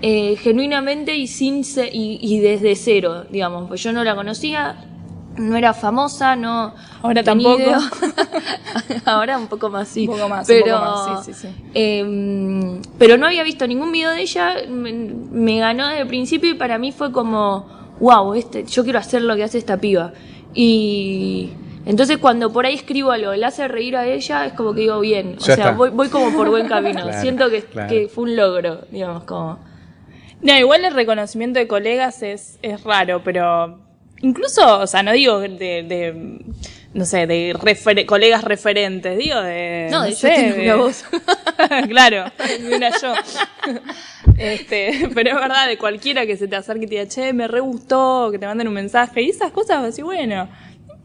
[0.01, 4.75] Eh, genuinamente y sin se- y, y desde cero, digamos, pues yo no la conocía,
[5.38, 7.62] no era famosa, no Ahora tampoco.
[9.05, 10.08] Ahora un poco más, sí.
[10.08, 11.47] Un poco más, un pero, poco más, sí, sí, sí.
[11.73, 16.51] eh, pero no había visto ningún video de ella, me, me ganó desde el principio
[16.51, 17.67] y para mí fue como,
[17.99, 20.13] wow, este, yo quiero hacer lo que hace esta piba.
[20.53, 21.49] Y
[21.86, 24.99] entonces cuando por ahí escribo algo, le hace reír a ella, es como que digo,
[25.01, 27.01] bien, o Ya sea, voy, voy como por buen camino.
[27.03, 27.89] Claro, Siento que, claro.
[27.89, 29.60] que fue un logro, digamos, como...
[30.41, 33.80] No, igual el reconocimiento de colegas es, es raro, pero
[34.21, 36.41] incluso, o sea, no digo de, de
[36.93, 39.88] no sé, de refer- colegas referentes, digo de...
[39.91, 41.04] No, de yo sé, tengo una voz.
[41.89, 42.26] claro,
[42.69, 43.13] de una yo.
[44.38, 47.48] Este, pero es verdad, de cualquiera que se te acerque y te diga, che, me
[47.48, 50.50] re gustó, que te manden un mensaje, y esas cosas, así, bueno,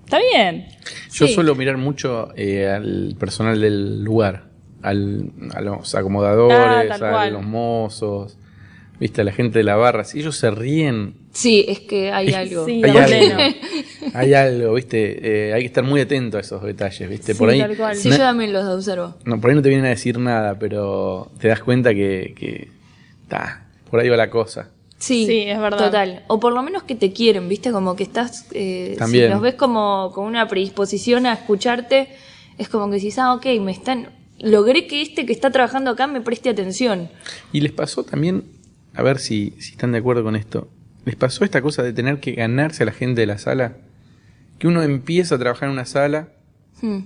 [0.05, 0.67] está bien.
[1.13, 1.35] Yo Sí.
[1.35, 4.47] suelo mirar mucho eh, al personal del lugar,
[4.83, 7.33] al, a los acomodadores, Ah, a cual.
[7.35, 8.37] los mozos,
[9.01, 10.05] viste, a la gente de la barra.
[10.05, 12.67] Si ellos se ríen, Sí, es que hay algo.
[12.67, 13.39] Sí, hay algo,
[14.15, 17.35] hay algo, viste, eh, hay que estar muy atento a esos detalles, viste.
[17.35, 17.97] por Sí, ahí, tal cual.
[17.97, 19.15] Sí, yo también los observo.
[19.25, 22.69] no, por ahí no te vienen a decir nada, pero te das cuenta que, que
[23.29, 24.69] ta, por ahí va la cosa.
[24.99, 25.87] Sí, Sí, es verdad.
[25.87, 26.25] Total.
[26.27, 27.73] O por lo menos que te quieren, ¿viste?
[27.73, 28.47] Como que estás.
[28.53, 29.29] Eh, También.
[29.29, 32.09] Si los ves como con una predisposición a escucharte,
[32.59, 34.11] es como que decís, ah, ok, me están.
[34.41, 37.09] Logré que este que está trabajando acá me preste atención.
[37.51, 38.45] Y les pasó también,
[39.01, 40.69] a ver si, si están de acuerdo con esto,
[41.05, 43.77] les pasó esta cosa de tener que ganarse a la gente de la sala,
[44.59, 46.29] que uno empieza a trabajar en una sala
[46.83, 47.01] Hmm.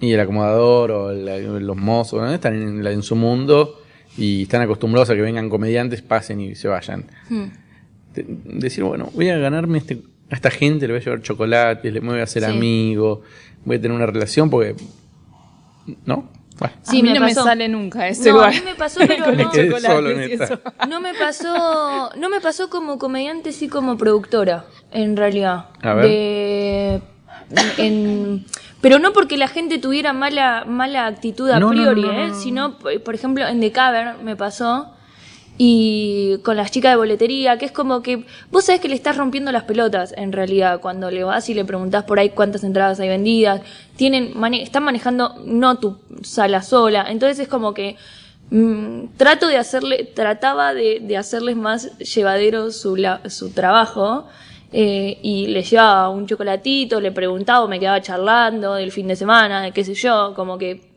[0.00, 2.32] y el acomodador o la- los mozos ¿no?
[2.32, 3.80] están en, la- en su mundo
[4.16, 7.04] y están acostumbrados a que vengan comediantes, pasen y se vayan.
[7.28, 7.46] Hmm.
[8.14, 8.24] De-
[8.58, 12.00] decir, bueno, voy a ganarme este, a esta gente, le voy a llevar chocolates, le
[12.00, 12.50] voy a hacer Sí.
[12.50, 13.22] amigo,
[13.64, 14.74] voy a tener una relación porque...
[16.04, 16.28] ¿No?
[16.58, 16.74] Bueno.
[16.82, 17.44] Sí, a mí me no pasó.
[17.44, 19.42] me sale nunca ese No, a mí me pasó, pero Con no.
[19.42, 20.44] el quedé chocolate solo en y esta.
[20.44, 20.60] eso.
[20.88, 25.66] No me pasó, no me pasó como comediante, sí como productora, en realidad.
[25.82, 26.04] A ver.
[26.06, 27.00] De-
[27.78, 28.44] en-
[28.80, 32.26] pero no porque la gente tuviera mala, mala actitud a No, priori, no, no, ¿eh?
[32.28, 32.40] no, no.
[32.40, 34.94] sino, por por ejemplo, en The Cavern me pasó,
[35.58, 39.16] y con las chicas de boletería, que es como que vos sabés que le estás
[39.16, 43.00] rompiendo las pelotas, en realidad, cuando le vas y le preguntás por ahí cuántas entradas
[43.00, 43.62] hay vendidas,
[43.96, 47.96] tienen, mane- están manejando no tu sala sola, entonces es como que
[48.50, 54.26] mm, trato de hacerle, trataba de, de hacerles más llevadero su, la- su trabajo,
[54.72, 59.62] eh, y le llevaba un chocolatito, le preguntaba, me quedaba charlando del fin de semana,
[59.62, 60.95] de qué sé yo, como que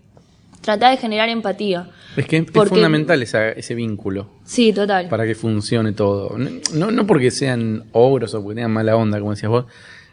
[0.62, 1.90] trataba de generar empatía.
[2.18, 4.30] Es que es fundamental esa- ese vínculo.
[4.44, 5.08] Sí, total.
[5.10, 6.36] para que funcione todo.
[6.74, 9.66] No, no porque sean ogros o porque tengan mala onda, como decías vos,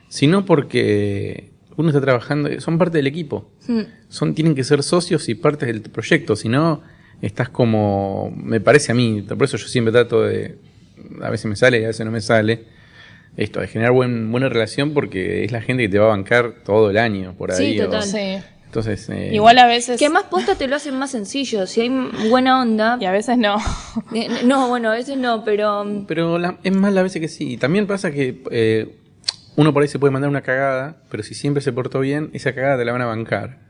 [0.08, 3.50] sino porque uno está trabajando, son parte del equipo.
[3.66, 3.80] Mm.
[4.08, 6.82] Son, tienen que ser socios y partes del proyecto, si no,
[7.22, 10.58] estás como, me parece a mí, por eso yo siempre trato de,
[11.22, 12.64] a veces me sale y a veces no me sale,
[13.36, 16.54] esto, de generar buen, buena relación porque es la gente que te va a bancar
[16.64, 17.74] todo el año por ahí.
[17.74, 18.02] Sí, o- total.
[18.04, 18.38] Sí.
[18.80, 19.98] Entonces, eh, Igual a veces.
[19.98, 21.66] Que más posta te lo hacen más sencillo.
[21.66, 21.88] Si hay
[22.28, 22.98] buena onda.
[23.00, 23.56] Y a veces no.
[24.14, 25.84] Eh, No, bueno, a veces no, pero.
[25.84, 27.52] mm, Pero la- es más la veces que sí.
[27.52, 28.96] Y también pasa que eh,
[29.56, 32.54] uno por ahí se puede mandar una cagada, pero si siempre se portó bien, esa
[32.54, 33.64] cagada te la van a bancar.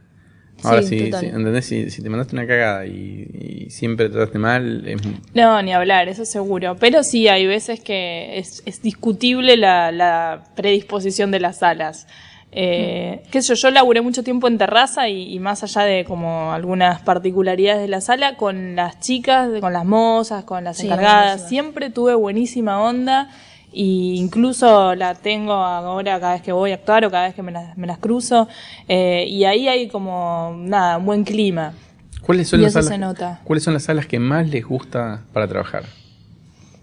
[0.64, 1.66] Ahora, Sí, si, si- ¿entendés?
[1.66, 5.00] Si, si te mandaste una cagada y, y siempre trataste mal, es-
[5.34, 6.76] No, ni hablar, eso seguro.
[6.80, 12.06] Pero sí, hay veces que es, es discutible la, la predisposición de las salas.
[12.52, 16.04] Eh, qué sé yo, yo laburé mucho tiempo en terraza y, y más allá de
[16.04, 20.86] como algunas particularidades de la sala, con las chicas, con las mozas, con las Sí,
[20.86, 21.48] encargadas, buenísima.
[21.48, 23.28] siempre tuve buenísima onda
[23.72, 27.42] y incluso la tengo ahora cada vez que voy a actuar o cada vez que
[27.42, 28.48] me las, me las cruzo
[28.88, 31.74] eh, y ahí hay como, nada, un buen clima.
[32.22, 32.88] ¿cuáles son Y las eso salas?
[32.94, 33.40] se nota.
[33.44, 35.84] ¿Cuáles son las salas que más les gusta para trabajar?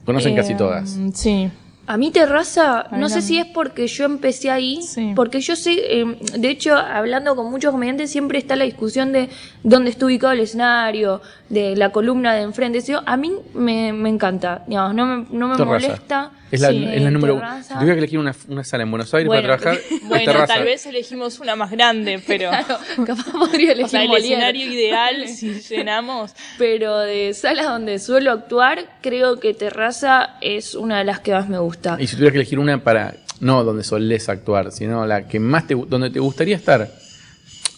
[0.05, 0.97] Conocen casi Eh, todas.
[1.15, 1.49] Sí.
[1.85, 5.11] A mí terraza, no sé si es porque yo empecé ahí, Sí.
[5.17, 9.27] porque yo sé, eh, de hecho, hablando con muchos comediantes, siempre está la discusión de
[9.63, 12.77] dónde está ubicado el escenario, de la columna de enfrente.
[12.77, 16.31] Eso, a mí me, me encanta, digamos, no me, no me molesta.
[16.53, 17.63] Es la, Sí, es la número uno.
[17.63, 20.53] Si tuviera que elegir una, una sala en Buenos Aires Bueno, para trabajar, Bueno, terraza.
[20.53, 24.17] tal vez elegimos una más grande, pero Claro, capaz podría elegir o sea, el Molière.
[24.23, 26.33] escenario ideal si llenamos.
[26.57, 31.49] Pero de salas donde suelo actuar, creo que terraza es una de las que más
[31.49, 31.97] me gusta.
[31.99, 35.65] Y si tuvieras que elegir una para, no donde solés actuar, sino la que más
[35.67, 36.87] te, donde te gustaría estar.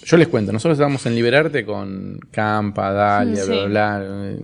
[0.04, 3.50] Yo les cuento, nosotros estábamos en Liberarte con Campa, Dalia, Sí.
[3.66, 4.36] bla, bla, bla,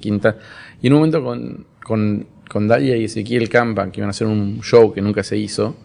[0.00, 0.36] Quinta.
[0.80, 4.26] Y en un momento con, con, con Dalia y Ezequiel Campa, que iban a hacer
[4.26, 5.76] un show que nunca se hizo,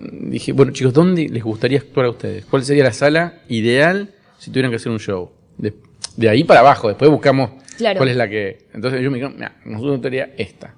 [0.00, 2.44] dije, bueno chicos, ¿dónde les gustaría actuar a ustedes?
[2.46, 5.30] ¿Cuál sería la sala ideal si tuvieran que hacer un show?
[5.58, 5.74] De,
[6.16, 7.98] de ahí para abajo, después buscamos Claro.
[7.98, 8.66] cuál es la que...
[8.72, 10.74] Entonces yo me dijeron, mira, nosotros nos gustaría esta.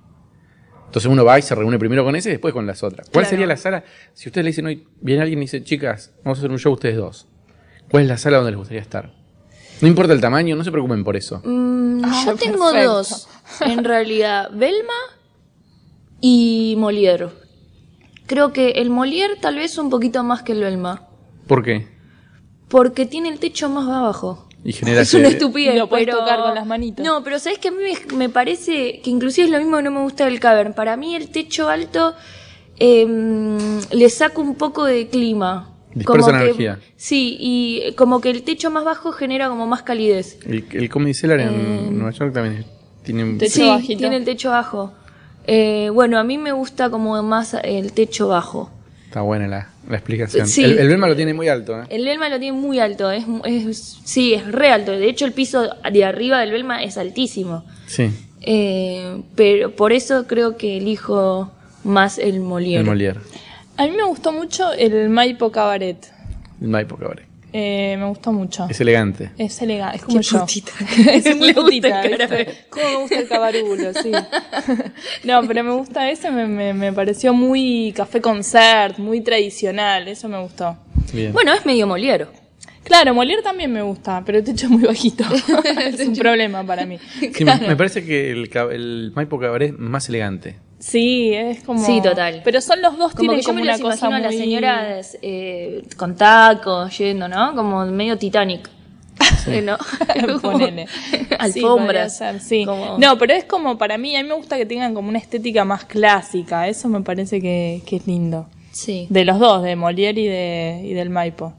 [0.87, 3.09] Entonces uno va y se reúne primero con ese y después con las otras.
[3.11, 3.29] ¿Cuál Claro.
[3.31, 3.85] sería la sala?
[4.14, 6.72] Si ustedes le dicen hoy, viene alguien y dice, chicas, vamos a hacer un show
[6.72, 7.29] ustedes dos.
[7.88, 9.12] ¿Cuál es la sala donde les gustaría estar?
[9.80, 11.40] No importa el tamaño, no se preocupen por eso.
[11.44, 12.92] Mm, Ah, yo tengo perfecto.
[12.94, 13.28] dos,
[13.60, 14.94] en realidad, Belma
[16.20, 17.30] y Molière.
[18.26, 21.08] Creo que el Molière tal vez un poquito más que el Belma,
[21.46, 21.88] ¿Por qué?
[22.68, 24.46] porque tiene el techo más bajo.
[24.64, 25.76] Y genera Es una estupidez.
[25.76, 27.04] Lo puedes pero- tocar con las manitos.
[27.06, 29.84] No, pero sabes que a mí me, me parece que inclusive es lo mismo que
[29.84, 30.74] no me gusta del cavern.
[30.74, 32.14] Para mí el techo alto
[32.78, 33.56] em,
[33.92, 35.74] le saca un poco de clima.
[35.98, 36.78] Dispersa que- energía.
[36.96, 40.38] Sí, y como que el techo más bajo genera como más calidez.
[40.46, 42.64] El, el Comedy Cellar en Eh, Nueva York también
[43.02, 43.38] tiene un...
[43.38, 43.98] Techo sí, bajito.
[43.98, 44.92] tiene el techo bajo.
[45.46, 48.70] Eh, bueno, a mí me gusta como más el techo bajo.
[49.06, 50.46] Está buena la, la explicación.
[50.46, 50.62] Sí.
[50.64, 51.84] El, el Belma lo tiene muy alto, ¿eh?
[51.88, 54.92] El Belma lo tiene muy alto, es, es- sí, es re alto.
[54.92, 57.64] De hecho, el piso de arriba del Belma es altísimo.
[57.87, 58.11] Sí,
[58.42, 61.50] Eh, pero por eso creo que elijo
[61.84, 62.80] más el Molière.
[62.80, 63.16] el Molière.
[63.78, 66.12] A mí me gustó mucho el Maipo Cabaret.
[66.60, 67.28] El Maipo Cabaret.
[67.52, 68.66] Eh, me gustó mucho.
[68.68, 69.30] Es elegante.
[69.38, 70.40] Es elegante, es como Qué yo.
[70.40, 70.72] putita.
[71.12, 72.02] es muy putita.
[72.70, 73.94] ¿Cómo me gusta el cabarulo?
[73.94, 74.10] Sí.
[75.24, 80.28] no, pero me gusta ese, me, me, me pareció muy café concert, muy tradicional, eso
[80.28, 80.76] me gustó.
[81.12, 81.32] Bien.
[81.32, 82.26] Bueno, es medio Molière.
[82.82, 85.22] Claro, Molière también me gusta, pero el techo es muy bajito.
[85.86, 86.98] es un problema para mí.
[87.20, 90.56] Sí, me, me parece que el Maipo Cabaret es más elegante.
[90.78, 91.84] Sí, es como.
[91.84, 92.40] Sí, total.
[92.44, 94.34] Pero son los dos Como tienen que yo como me una cosa imagino a las
[94.36, 97.54] señoras eh, con tacos, yendo, ¿no?
[97.54, 98.70] Como medio Titanic.
[99.64, 99.76] ¿No?
[100.40, 100.86] Ponele.
[100.86, 102.22] Sí, podría Alfombras.
[102.40, 102.64] sí.
[102.64, 105.18] Como- No, pero es como para mí, a mí me gusta que tengan como una
[105.18, 106.68] estética más clásica.
[106.68, 108.48] Eso me parece que, que es lindo.
[108.70, 109.08] Sí.
[109.10, 111.54] De los dos, de Molière y, de, y del Maipo.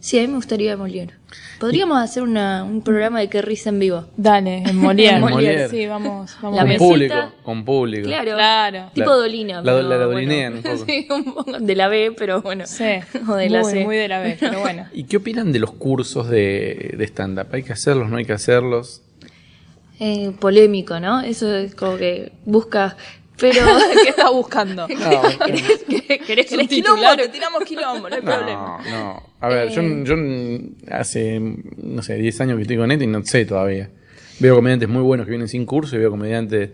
[0.00, 1.12] Sí, a mí me gustaría Molière.
[1.58, 4.06] Podríamos hacer una, un programa de que risa en vivo.
[4.16, 5.16] Dale, en Molière.
[5.16, 5.68] En Molière.
[5.68, 6.56] Sí, vamos, vamos.
[6.56, 6.80] La con a ver.
[6.80, 6.84] mesita.
[6.84, 8.06] público, con público.
[8.08, 8.32] Claro.
[8.34, 8.90] Claro.
[8.94, 9.62] Tipo La- Dolina.
[9.62, 10.06] la- la- bueno.
[10.10, 10.84] dolinean un poco.
[10.86, 11.58] Sí, un poco.
[11.60, 12.64] De la B, pero bueno.
[12.66, 12.84] Sí.
[13.28, 13.84] O de la C.
[13.84, 14.86] muy de la vez, pero bueno.
[14.92, 17.46] ¿Y qué opinan de los cursos de, de stand-up?
[17.52, 19.02] ¿Hay que hacerlos, no hay que hacerlos?
[20.00, 21.20] Eh, polémico, ¿no?
[21.20, 22.96] Eso es como que busca.
[23.38, 23.64] Pero.
[24.02, 24.86] ¿Qué estás buscando?
[24.86, 25.84] ¿Querés, querés,
[26.26, 27.16] querés ¿Querés quilombo?
[27.16, 28.78] Te tiramos quilombo, no hay No, problema.
[28.90, 29.22] no.
[29.40, 30.02] A ver, yo, Eh.
[30.04, 30.14] yo
[30.94, 33.90] hace, no sé, 10 años que estoy con esto y no sé todavía.
[34.38, 36.70] Veo comediantes muy buenos que vienen sin curso y veo comediantes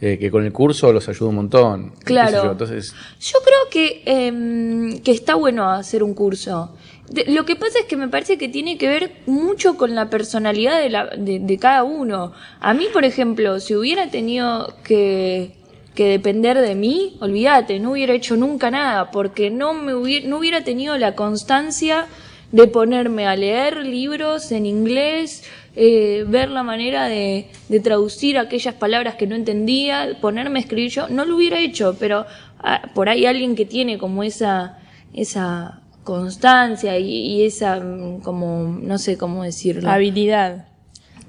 [0.00, 1.92] eh, que con el curso los ayuda un montón.
[2.04, 2.44] Claro.
[2.44, 6.74] yo, Entonces, Yo creo que, em, que está bueno hacer un curso.
[7.10, 10.08] De- lo que pasa es que me parece que tiene que ver mucho con la
[10.08, 12.32] personalidad de, la, de, de cada uno.
[12.60, 15.52] A mí, por ejemplo, si hubiera tenido que,
[15.94, 20.38] que depender de mí, olvídate, no hubiera hecho nunca nada, porque no, me hubiera, no
[20.38, 22.06] hubiera tenido la constancia
[22.52, 25.44] de ponerme a leer libros en inglés,
[25.76, 27.48] eh, ver la manera de,
[27.82, 32.26] traducir aquellas palabras que no entendía, ponerme a escribir yo, no lo hubiera hecho, pero
[32.58, 34.78] ah, por ahí alguien que tiene como esa,
[35.12, 39.88] esa constancia y, y esa, mm, como, no sé cómo decirlo.
[39.88, 40.69] Habilidad.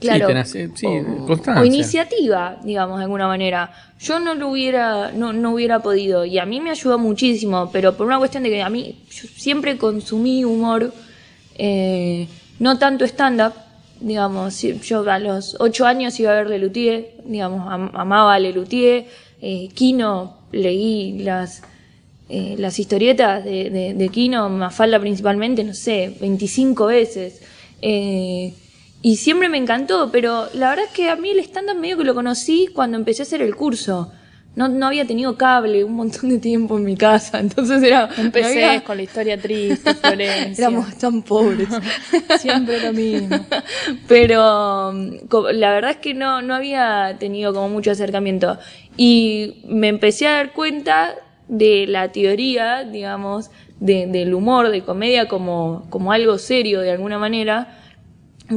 [0.02, 0.28] Claro.
[0.28, 3.72] Sí, tenés- sí, o, iniciativa, digamos, de alguna manera.
[4.00, 6.26] Yo no lo hubiera, no, no hubiera podido.
[6.26, 9.28] Y a mí me ayudó muchísimo, pero por una cuestión de que a mí yo
[9.36, 10.92] siempre consumí humor,
[11.56, 12.28] eh,
[12.60, 13.54] no tanto stand-up,
[14.00, 14.60] digamos.
[14.62, 19.06] Yo a los ocho años iba a ver Lelutier, digamos, am- amaba a Lelutier.
[19.42, 21.62] Eh, Kino, leí las,
[22.30, 27.42] eh, las historietas de, de, de Kino, Mafalda principalmente, no sé, 25 veces.
[27.82, 28.54] Eh,
[29.02, 32.04] y siempre me encantó, pero la verdad es que a mí el stand-up medio que
[32.04, 34.12] lo conocí cuando empecé a hacer el curso.
[34.54, 38.10] No, no había tenido cable un montón de tiempo en mi casa, entonces era...
[38.18, 40.68] Empecé había- con la historia triste, Florencia.
[40.68, 41.70] Éramos tan pobres.
[42.40, 43.38] siempre lo mismo.
[44.08, 48.58] Pero la verdad es que no, no había tenido como mucho acercamiento.
[48.98, 51.16] Y me empecé a dar cuenta
[51.48, 57.18] de la teoría, digamos, de- del humor, de comedia como, como algo serio de alguna
[57.18, 57.78] manera,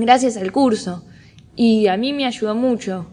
[0.01, 1.05] gracias al curso.
[1.57, 3.07] Y a mí me ayudó mucho.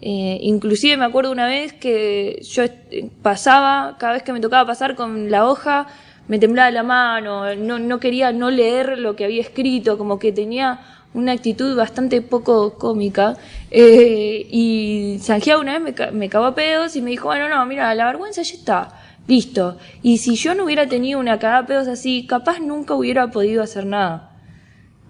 [0.00, 4.66] Eh, inclusive me acuerdo una vez que yo eh, pasaba, cada vez que me tocaba
[4.66, 5.86] pasar con la hoja,
[6.28, 10.32] me temblaba la mano, no, no quería no leer lo que había escrito, como que
[10.32, 10.80] tenía
[11.14, 13.36] una actitud bastante poco cómica.
[13.70, 17.64] Eh, y Sanjeado una vez me, me cagó a pedos y me dijo, bueno, no,
[17.66, 18.88] mira, la vergüenza ya está,
[19.26, 19.78] listo.
[20.02, 23.62] Y si yo no hubiera tenido una cagada a pedos así, capaz nunca hubiera podido
[23.62, 24.33] hacer nada.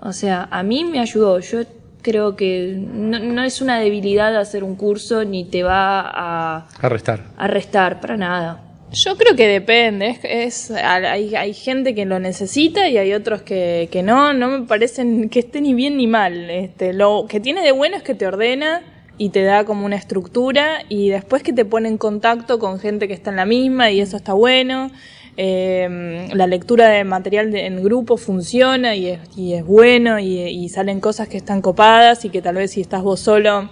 [0.01, 1.39] O sea, a mí me ayudó.
[1.41, 1.61] Yo
[2.03, 6.89] creo que no, no es una debilidad hacer un curso ni te va a, A
[6.89, 7.21] restar.
[7.37, 8.61] a restar para nada.
[8.93, 10.19] Yo creo que depende.
[10.23, 14.33] Es, es- hay, hay gente que lo necesita y hay otros que, que no.
[14.35, 16.49] No me parecen que esté ni bien ni mal.
[16.51, 18.83] Este, lo que tiene de bueno es que te ordena
[19.17, 23.09] y te da como una estructura y después que te pone en contacto con gente
[23.09, 24.91] que está en la misma y eso está bueno.
[25.37, 30.69] Eh, la lectura de material de- en grupo funciona y es, y es bueno y,
[30.69, 33.71] salen cosas que están copadas y que tal vez si estás vos solo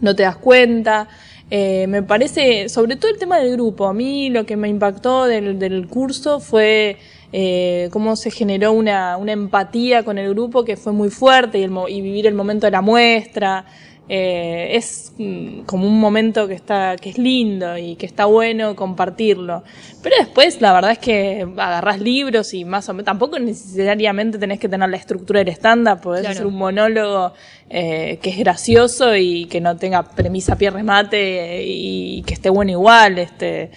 [0.00, 1.08] no te das cuenta.
[1.50, 5.26] Eh, me parece, sobre todo el tema del grupo, a mí lo que me impactó
[5.26, 6.96] del, del curso fue
[7.32, 12.26] eh, cómo se generó una, empatía con el grupo que fue muy fuerte y vivir
[12.26, 13.66] el momento de la muestra.
[14.08, 18.76] Eh, es mm, como un momento que está que es lindo y que está bueno
[18.76, 19.64] compartirlo.
[20.02, 24.60] Pero después la verdad es que agarrás libros y más o menos tampoco necesariamente tenés
[24.60, 26.34] que tener la estructura del estándar podés Claro.
[26.34, 27.32] hacer un monólogo
[27.68, 32.70] eh, que es gracioso y que no tenga premisa pie remate y, que esté bueno
[32.70, 33.70] igual este.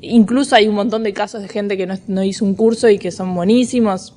[0.00, 2.98] Incluso hay un montón de casos de gente que no, no hizo un curso y
[2.98, 4.14] que son buenísimos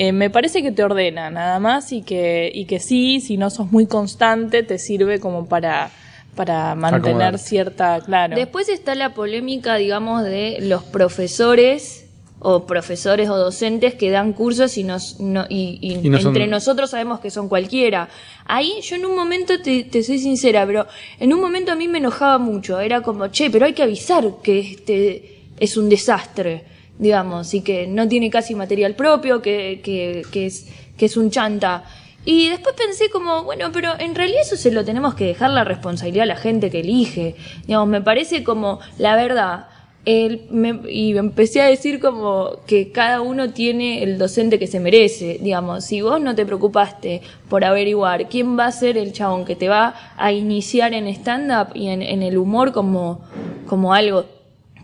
[0.00, 3.50] Eh, me parece que te ordena nada más y que, y que sí, si no
[3.50, 5.90] sos muy constante, te sirve como para,
[6.36, 7.38] para mantener Acomodar.
[7.40, 8.36] cierta, claro.
[8.36, 12.04] Después está la polémica, digamos, de los profesores
[12.38, 16.28] o profesores o docentes que dan cursos y, nos, no, y, y Y no son-
[16.28, 18.08] entre nosotros sabemos que son cualquiera.
[18.44, 20.86] Ahí yo en un momento, te, te soy sincera, pero
[21.18, 22.78] en un momento a mí me enojaba mucho.
[22.78, 26.62] Era como, che, pero hay que avisar que este es un desastre,
[26.98, 31.30] digamos, y que no tiene casi material propio, que, que, que, es, que es un
[31.30, 31.84] chanta.
[32.24, 35.64] Y después pensé como, bueno, pero en realidad eso se lo tenemos que dejar la
[35.64, 37.36] responsabilidad a la gente que elige.
[37.66, 39.68] Digamos, me parece como, la verdad,
[40.04, 44.80] el- me- y empecé a decir como que cada uno tiene el docente que se
[44.80, 45.38] merece.
[45.40, 49.56] Digamos, si vos no te preocupaste por averiguar quién va a ser el chabón que
[49.56, 53.20] te va a iniciar en stand-up y en, en el humor como,
[53.66, 54.24] como algo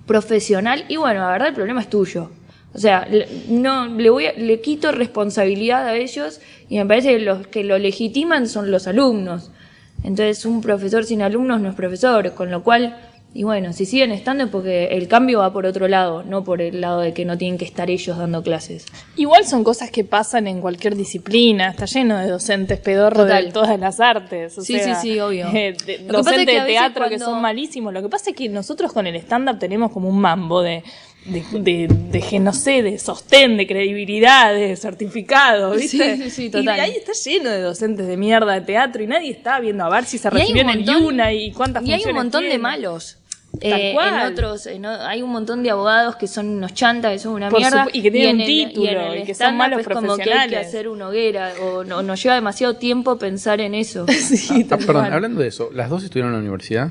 [0.07, 2.31] profesional, y bueno, la verdad el problema es tuyo.
[2.75, 3.07] O sea,
[3.49, 7.63] no le voy a- le quito responsabilidad a ellos y me parece que los que
[7.65, 9.51] lo legitiman son los alumnos.
[10.03, 12.99] Entonces, un profesor sin alumnos no es profesor, con lo cual,
[13.37, 16.63] y bueno, si siguen estando es porque el cambio va por otro lado, no por
[16.63, 18.87] el lado de que no tienen que estar ellos dando clases.
[19.17, 23.79] Igual son cosas que pasan en cualquier disciplina, está lleno de docentes pedorros de todas
[23.81, 24.57] las artes.
[24.57, 25.49] o Sí, sea, sí, sí, obvio.
[25.49, 27.93] eh, de- es docentes que de teatro que son malísimos.
[27.93, 30.85] Lo que pasa es que nosotros con el stand-up tenemos como un mambo de,
[31.25, 36.17] de, de, de que, no sé, de sostén, de credibilidad, de certificado, ¿viste?
[36.17, 36.77] Sí, sí, sí, Y total.
[36.77, 39.89] de ahí está lleno de docentes de mierda de teatro y nadie está viendo a
[39.89, 42.59] ver si se Y recibió en el Yuna y cuántas Y hay un montón de
[42.59, 43.19] malos.
[43.61, 47.19] Eh, en otros, en o- hay un montón de abogados que son unos chantas, que
[47.19, 47.87] son una Por mierda.
[47.93, 50.01] y que tienen en un el- título, en el y que son malos es como
[50.17, 50.67] que hay que profesionales.
[50.69, 54.07] hacer una hoguera, o no, nos lleva demasiado tiempo pensar en eso.
[54.13, 55.13] Sí, Ah, tal perdón, cual.
[55.15, 56.91] hablando de eso, ¿las dos estuvieron en la universidad?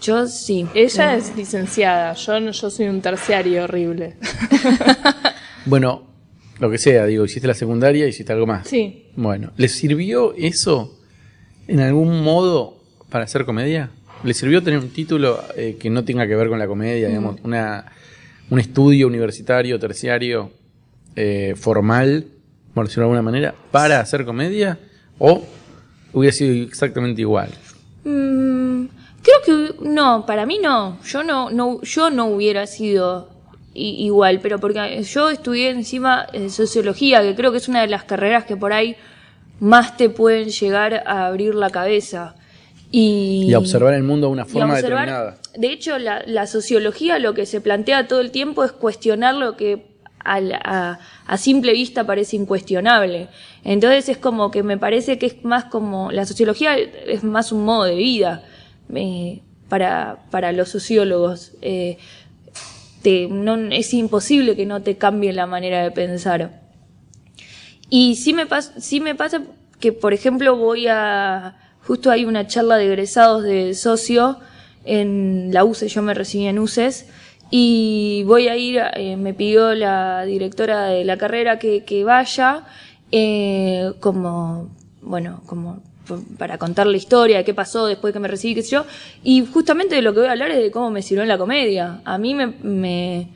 [0.00, 0.66] Yo sí.
[0.74, 4.16] Ella es licenciada, yo, no- yo soy un terciario horrible.
[5.66, 6.02] Bueno,
[6.60, 8.68] Lo que sea, digo, hiciste la secundaria, hiciste algo más.
[8.68, 9.06] Sí.
[9.16, 10.96] Bueno, ¿le sirvió eso
[11.66, 13.90] en algún modo para hacer comedia?
[14.24, 17.36] ¿Le sirvió tener un título eh, que no tenga que ver con la comedia, digamos,
[17.44, 20.50] un estudio universitario, terciario,
[21.14, 22.26] eh, formal,
[22.72, 24.78] por decirlo de alguna manera, para hacer comedia?
[25.18, 25.44] ¿O
[26.14, 27.50] hubiera sido exactamente igual?
[28.04, 28.86] Mm,
[29.22, 30.98] creo que no, para mí no.
[31.04, 33.28] Yo no, no, yo no hubiera sido
[33.74, 38.04] igual, pero porque yo estudié encima eh, sociología, que creo que es una de las
[38.04, 38.96] carreras que por ahí
[39.60, 42.36] más te pueden llegar a abrir la cabeza.
[42.96, 45.38] Y, observar el mundo de una forma observar- determinada.
[45.56, 49.56] De hecho, la, la sociología lo que se plantea todo el tiempo es cuestionar lo
[49.56, 49.86] que
[50.20, 53.28] a, la- a- a simple vista parece incuestionable.
[53.64, 57.64] Entonces es como que me parece que es más como, la sociología es más un
[57.64, 58.44] modo de vida
[58.94, 61.52] eh, para, para los sociólogos.
[61.62, 61.98] Eh,
[63.02, 66.62] te- no, es imposible que no te cambie la manera de pensar.
[67.90, 69.42] Y sí me, pas- sí me pasa
[69.80, 71.56] que, por ejemplo, voy a...
[71.86, 74.38] Justo hay una charla de egresados de socio
[74.84, 77.06] en la UCE, yo me recibí en UCES,
[77.50, 82.64] y voy a ir, eh, me pidió la directora de la carrera que, vaya,
[83.12, 84.70] eh, como,
[85.02, 85.82] bueno, como
[86.38, 88.86] para contar la historia de qué pasó después que me recibí, qué sé yo,
[89.22, 91.38] y justamente de lo que voy a hablar es de cómo me sirvió en la
[91.38, 92.00] comedia.
[92.04, 93.28] A mí me, me,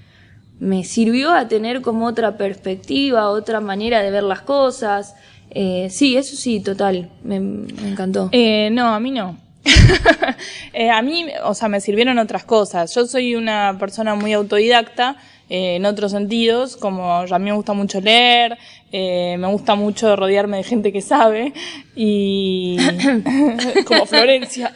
[0.58, 5.14] me sirvió a tener como otra perspectiva, otra manera de ver las cosas.
[5.50, 8.28] Eh, sí, eso sí, total, me, me encantó.
[8.32, 9.36] Eh, no, a mí no.
[10.72, 12.94] Eh, a mí, o sea, me sirvieron otras cosas.
[12.94, 15.16] Yo soy una persona muy autodidacta
[15.50, 18.58] eh, en otros sentidos, como a mí me gusta mucho leer,
[18.92, 21.52] eh, me gusta mucho rodearme de gente que sabe
[21.96, 22.76] y
[23.86, 24.72] como Florencia.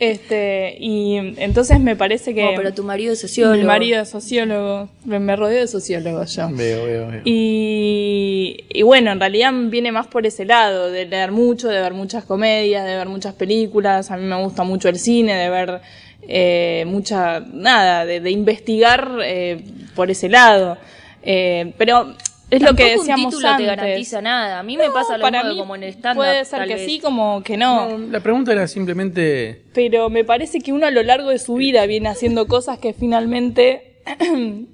[0.00, 3.56] Este y entonces me parece que No, pero tu marido es sociólogo.
[3.56, 6.48] mi marido es sociólogo, me, me rodeo de sociólogos yo.
[6.50, 7.20] Veo, veo, veo.
[7.24, 11.94] Y, y bueno, en realidad viene más por ese lado, de leer mucho, de ver
[11.94, 14.10] muchas comedias, de ver muchas películas.
[14.10, 15.80] A mí me gusta mucho el cine, de ver
[16.28, 19.62] eh, mucha, nada, de, de investigar eh,
[19.94, 20.78] por ese lado.
[21.22, 22.14] Eh, pero
[22.50, 23.66] es lo que decíamos un título antes.
[23.66, 24.58] te garantiza nada.
[24.58, 26.66] A mí me No, pasa lo para mismo mí como en el stand Puede ser
[26.66, 27.98] que sí, como que no.
[27.98, 31.54] No, la pregunta era simplemente Pero me parece que uno a lo largo de su
[31.54, 33.96] vida viene haciendo cosas que finalmente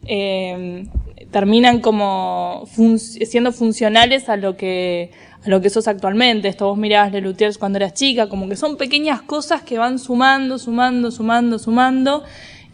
[0.07, 0.87] eh,
[1.31, 5.11] terminan como fun- siendo funcionales a lo que
[5.45, 6.49] a lo que sos actualmente.
[6.49, 9.99] Esto vos mirabas Le Luthiers cuando eras chica, como que son pequeñas cosas que van
[9.99, 12.25] sumando, sumando, sumando, sumando.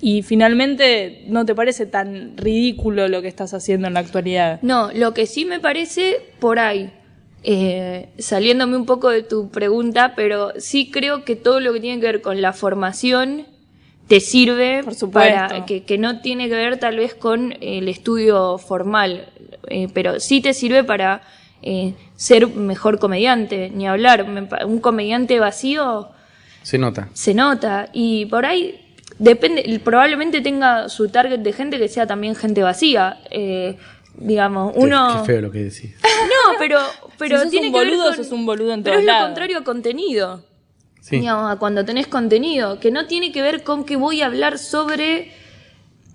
[0.00, 4.58] Y finalmente no te parece tan ridículo lo que estás haciendo en la actualidad.
[4.62, 6.90] No, lo que sí me parece por ahí,
[7.42, 12.00] eh, saliéndome un poco de tu pregunta, pero sí creo que todo lo que tiene
[12.00, 13.46] que ver con la formación
[14.08, 15.34] te sirve Por supuesto.
[15.34, 19.28] para que, que no tiene que ver tal vez con el estudio formal,
[19.68, 21.22] eh, pero sí te sirve para
[21.62, 24.26] eh, ser mejor comediante, ni hablar.
[24.66, 26.08] Un comediante vacío
[26.62, 27.08] se nota.
[27.12, 28.89] se nota y por ahí
[29.20, 33.76] depende probablemente tenga su target de gente que sea también gente vacía eh,
[34.16, 35.94] digamos Qué- uno Qué, feo lo que decís.
[36.02, 36.78] no pero
[37.18, 39.00] pero Si sos tiene un que ver boludo, con- sos un boludo en pero todos
[39.02, 39.28] es lo lados.
[39.28, 40.44] contrario a contenido
[41.02, 41.16] Sí.
[41.20, 44.58] digamos a cuando tenés contenido que no tiene que ver con que voy a hablar
[44.58, 45.32] sobre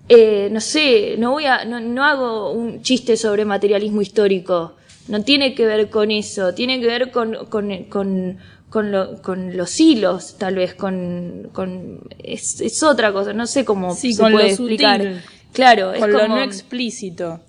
[0.08, 4.76] eh, no sé no voy a no, no hago un chiste sobre materialismo histórico
[5.08, 8.38] no tiene que ver con eso tiene que ver con con, con
[8.76, 13.64] con, lo- con los hilos, tal vez, con, con es, es otra cosa, no sé
[13.64, 15.00] cómo Sí, se con puede lo explicar.
[15.00, 15.22] sutil.
[15.54, 17.40] Claro, es Con lo como, no explícito.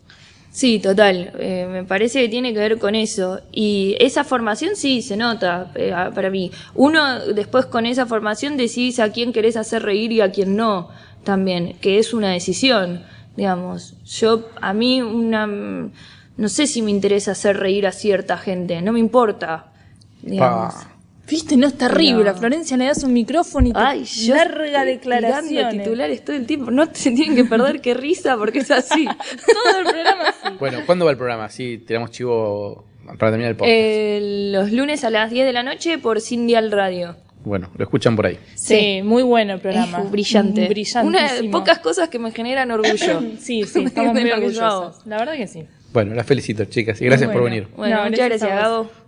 [0.52, 1.34] Sí, total.
[1.38, 3.42] Eh, me parece que tiene que ver con eso.
[3.52, 6.50] Y esa formación sí se nota eh, para mí.
[6.76, 10.88] Uno después con esa formación decidís a quién querés hacer reír y a quién no
[11.26, 13.04] también, que es una decisión,
[13.36, 13.96] digamos.
[14.06, 18.94] Yo, a mí, una, no sé si me interesa hacer reír a cierta gente, no
[18.94, 19.74] me importa,
[20.22, 20.74] digamos.
[20.74, 20.97] Pa.
[21.30, 22.24] Viste, no es terrible.
[22.24, 22.30] No.
[22.32, 25.72] A Florencia le das un micrófono y te Ay, yo larga declaración.
[25.72, 26.72] titulares todo el tiempo.
[26.72, 29.06] No se tienen que perder qué risa porque es así.
[29.46, 30.56] Todo el programa así.
[30.60, 31.50] Bueno, ¿cuándo va el programa?
[31.50, 32.86] Sí, tiramos chivo
[33.18, 33.74] para terminar el podcast.
[33.76, 37.16] Eh, los lunes a las 10 de la noche por Cindial Radio.
[37.44, 38.38] Bueno, lo escuchan por ahí.
[38.56, 40.00] Sí, muy bueno el programa.
[40.02, 40.68] Es brillante.
[40.68, 41.04] Brillantísimo.
[41.08, 43.22] Una de pocas cosas que me generan orgullo.
[43.40, 45.06] Sí, sí, estamos muy orgullosos.
[45.06, 45.64] La verdad que sí.
[45.94, 47.68] Bueno, las felicito, chicas, y gracias por venir.
[47.76, 49.07] Bueno, No, muchas gracias Gabo.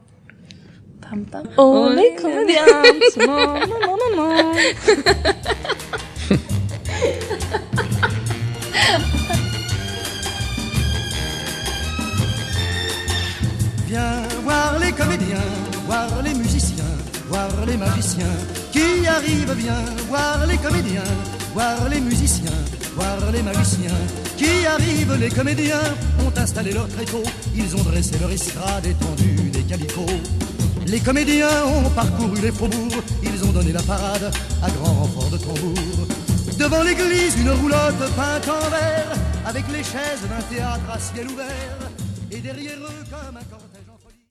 [1.09, 1.43] Pam, pam.
[1.57, 3.17] Ole, comediante.
[3.17, 3.25] No,
[3.65, 4.53] no, no, no, no.
[13.87, 15.37] Viens voir les comédiens,
[15.87, 16.83] voir les musiciens,
[17.27, 18.27] voir les magiciens
[18.71, 19.55] qui arrivent.
[19.57, 21.01] Viens voir les comédiens,
[21.55, 22.51] voir les musiciens,
[22.95, 23.97] voir les magiciens
[24.37, 27.23] qui arrivent les comédiens, ont installé leur tréteau,
[27.55, 30.05] ils ont dressé leur estrade étendue des calicots.
[30.89, 34.33] Les comédiens ont parcouru les faubourgs, ils ont donné la parade
[34.63, 36.07] à grand renfort de tambour.
[36.57, 39.11] Devant l'église, une roulotte peinte en vert,
[39.45, 41.77] avec les chaises d'un théâtre à ciel ouvert,
[42.31, 43.68] et derrière eux comme un.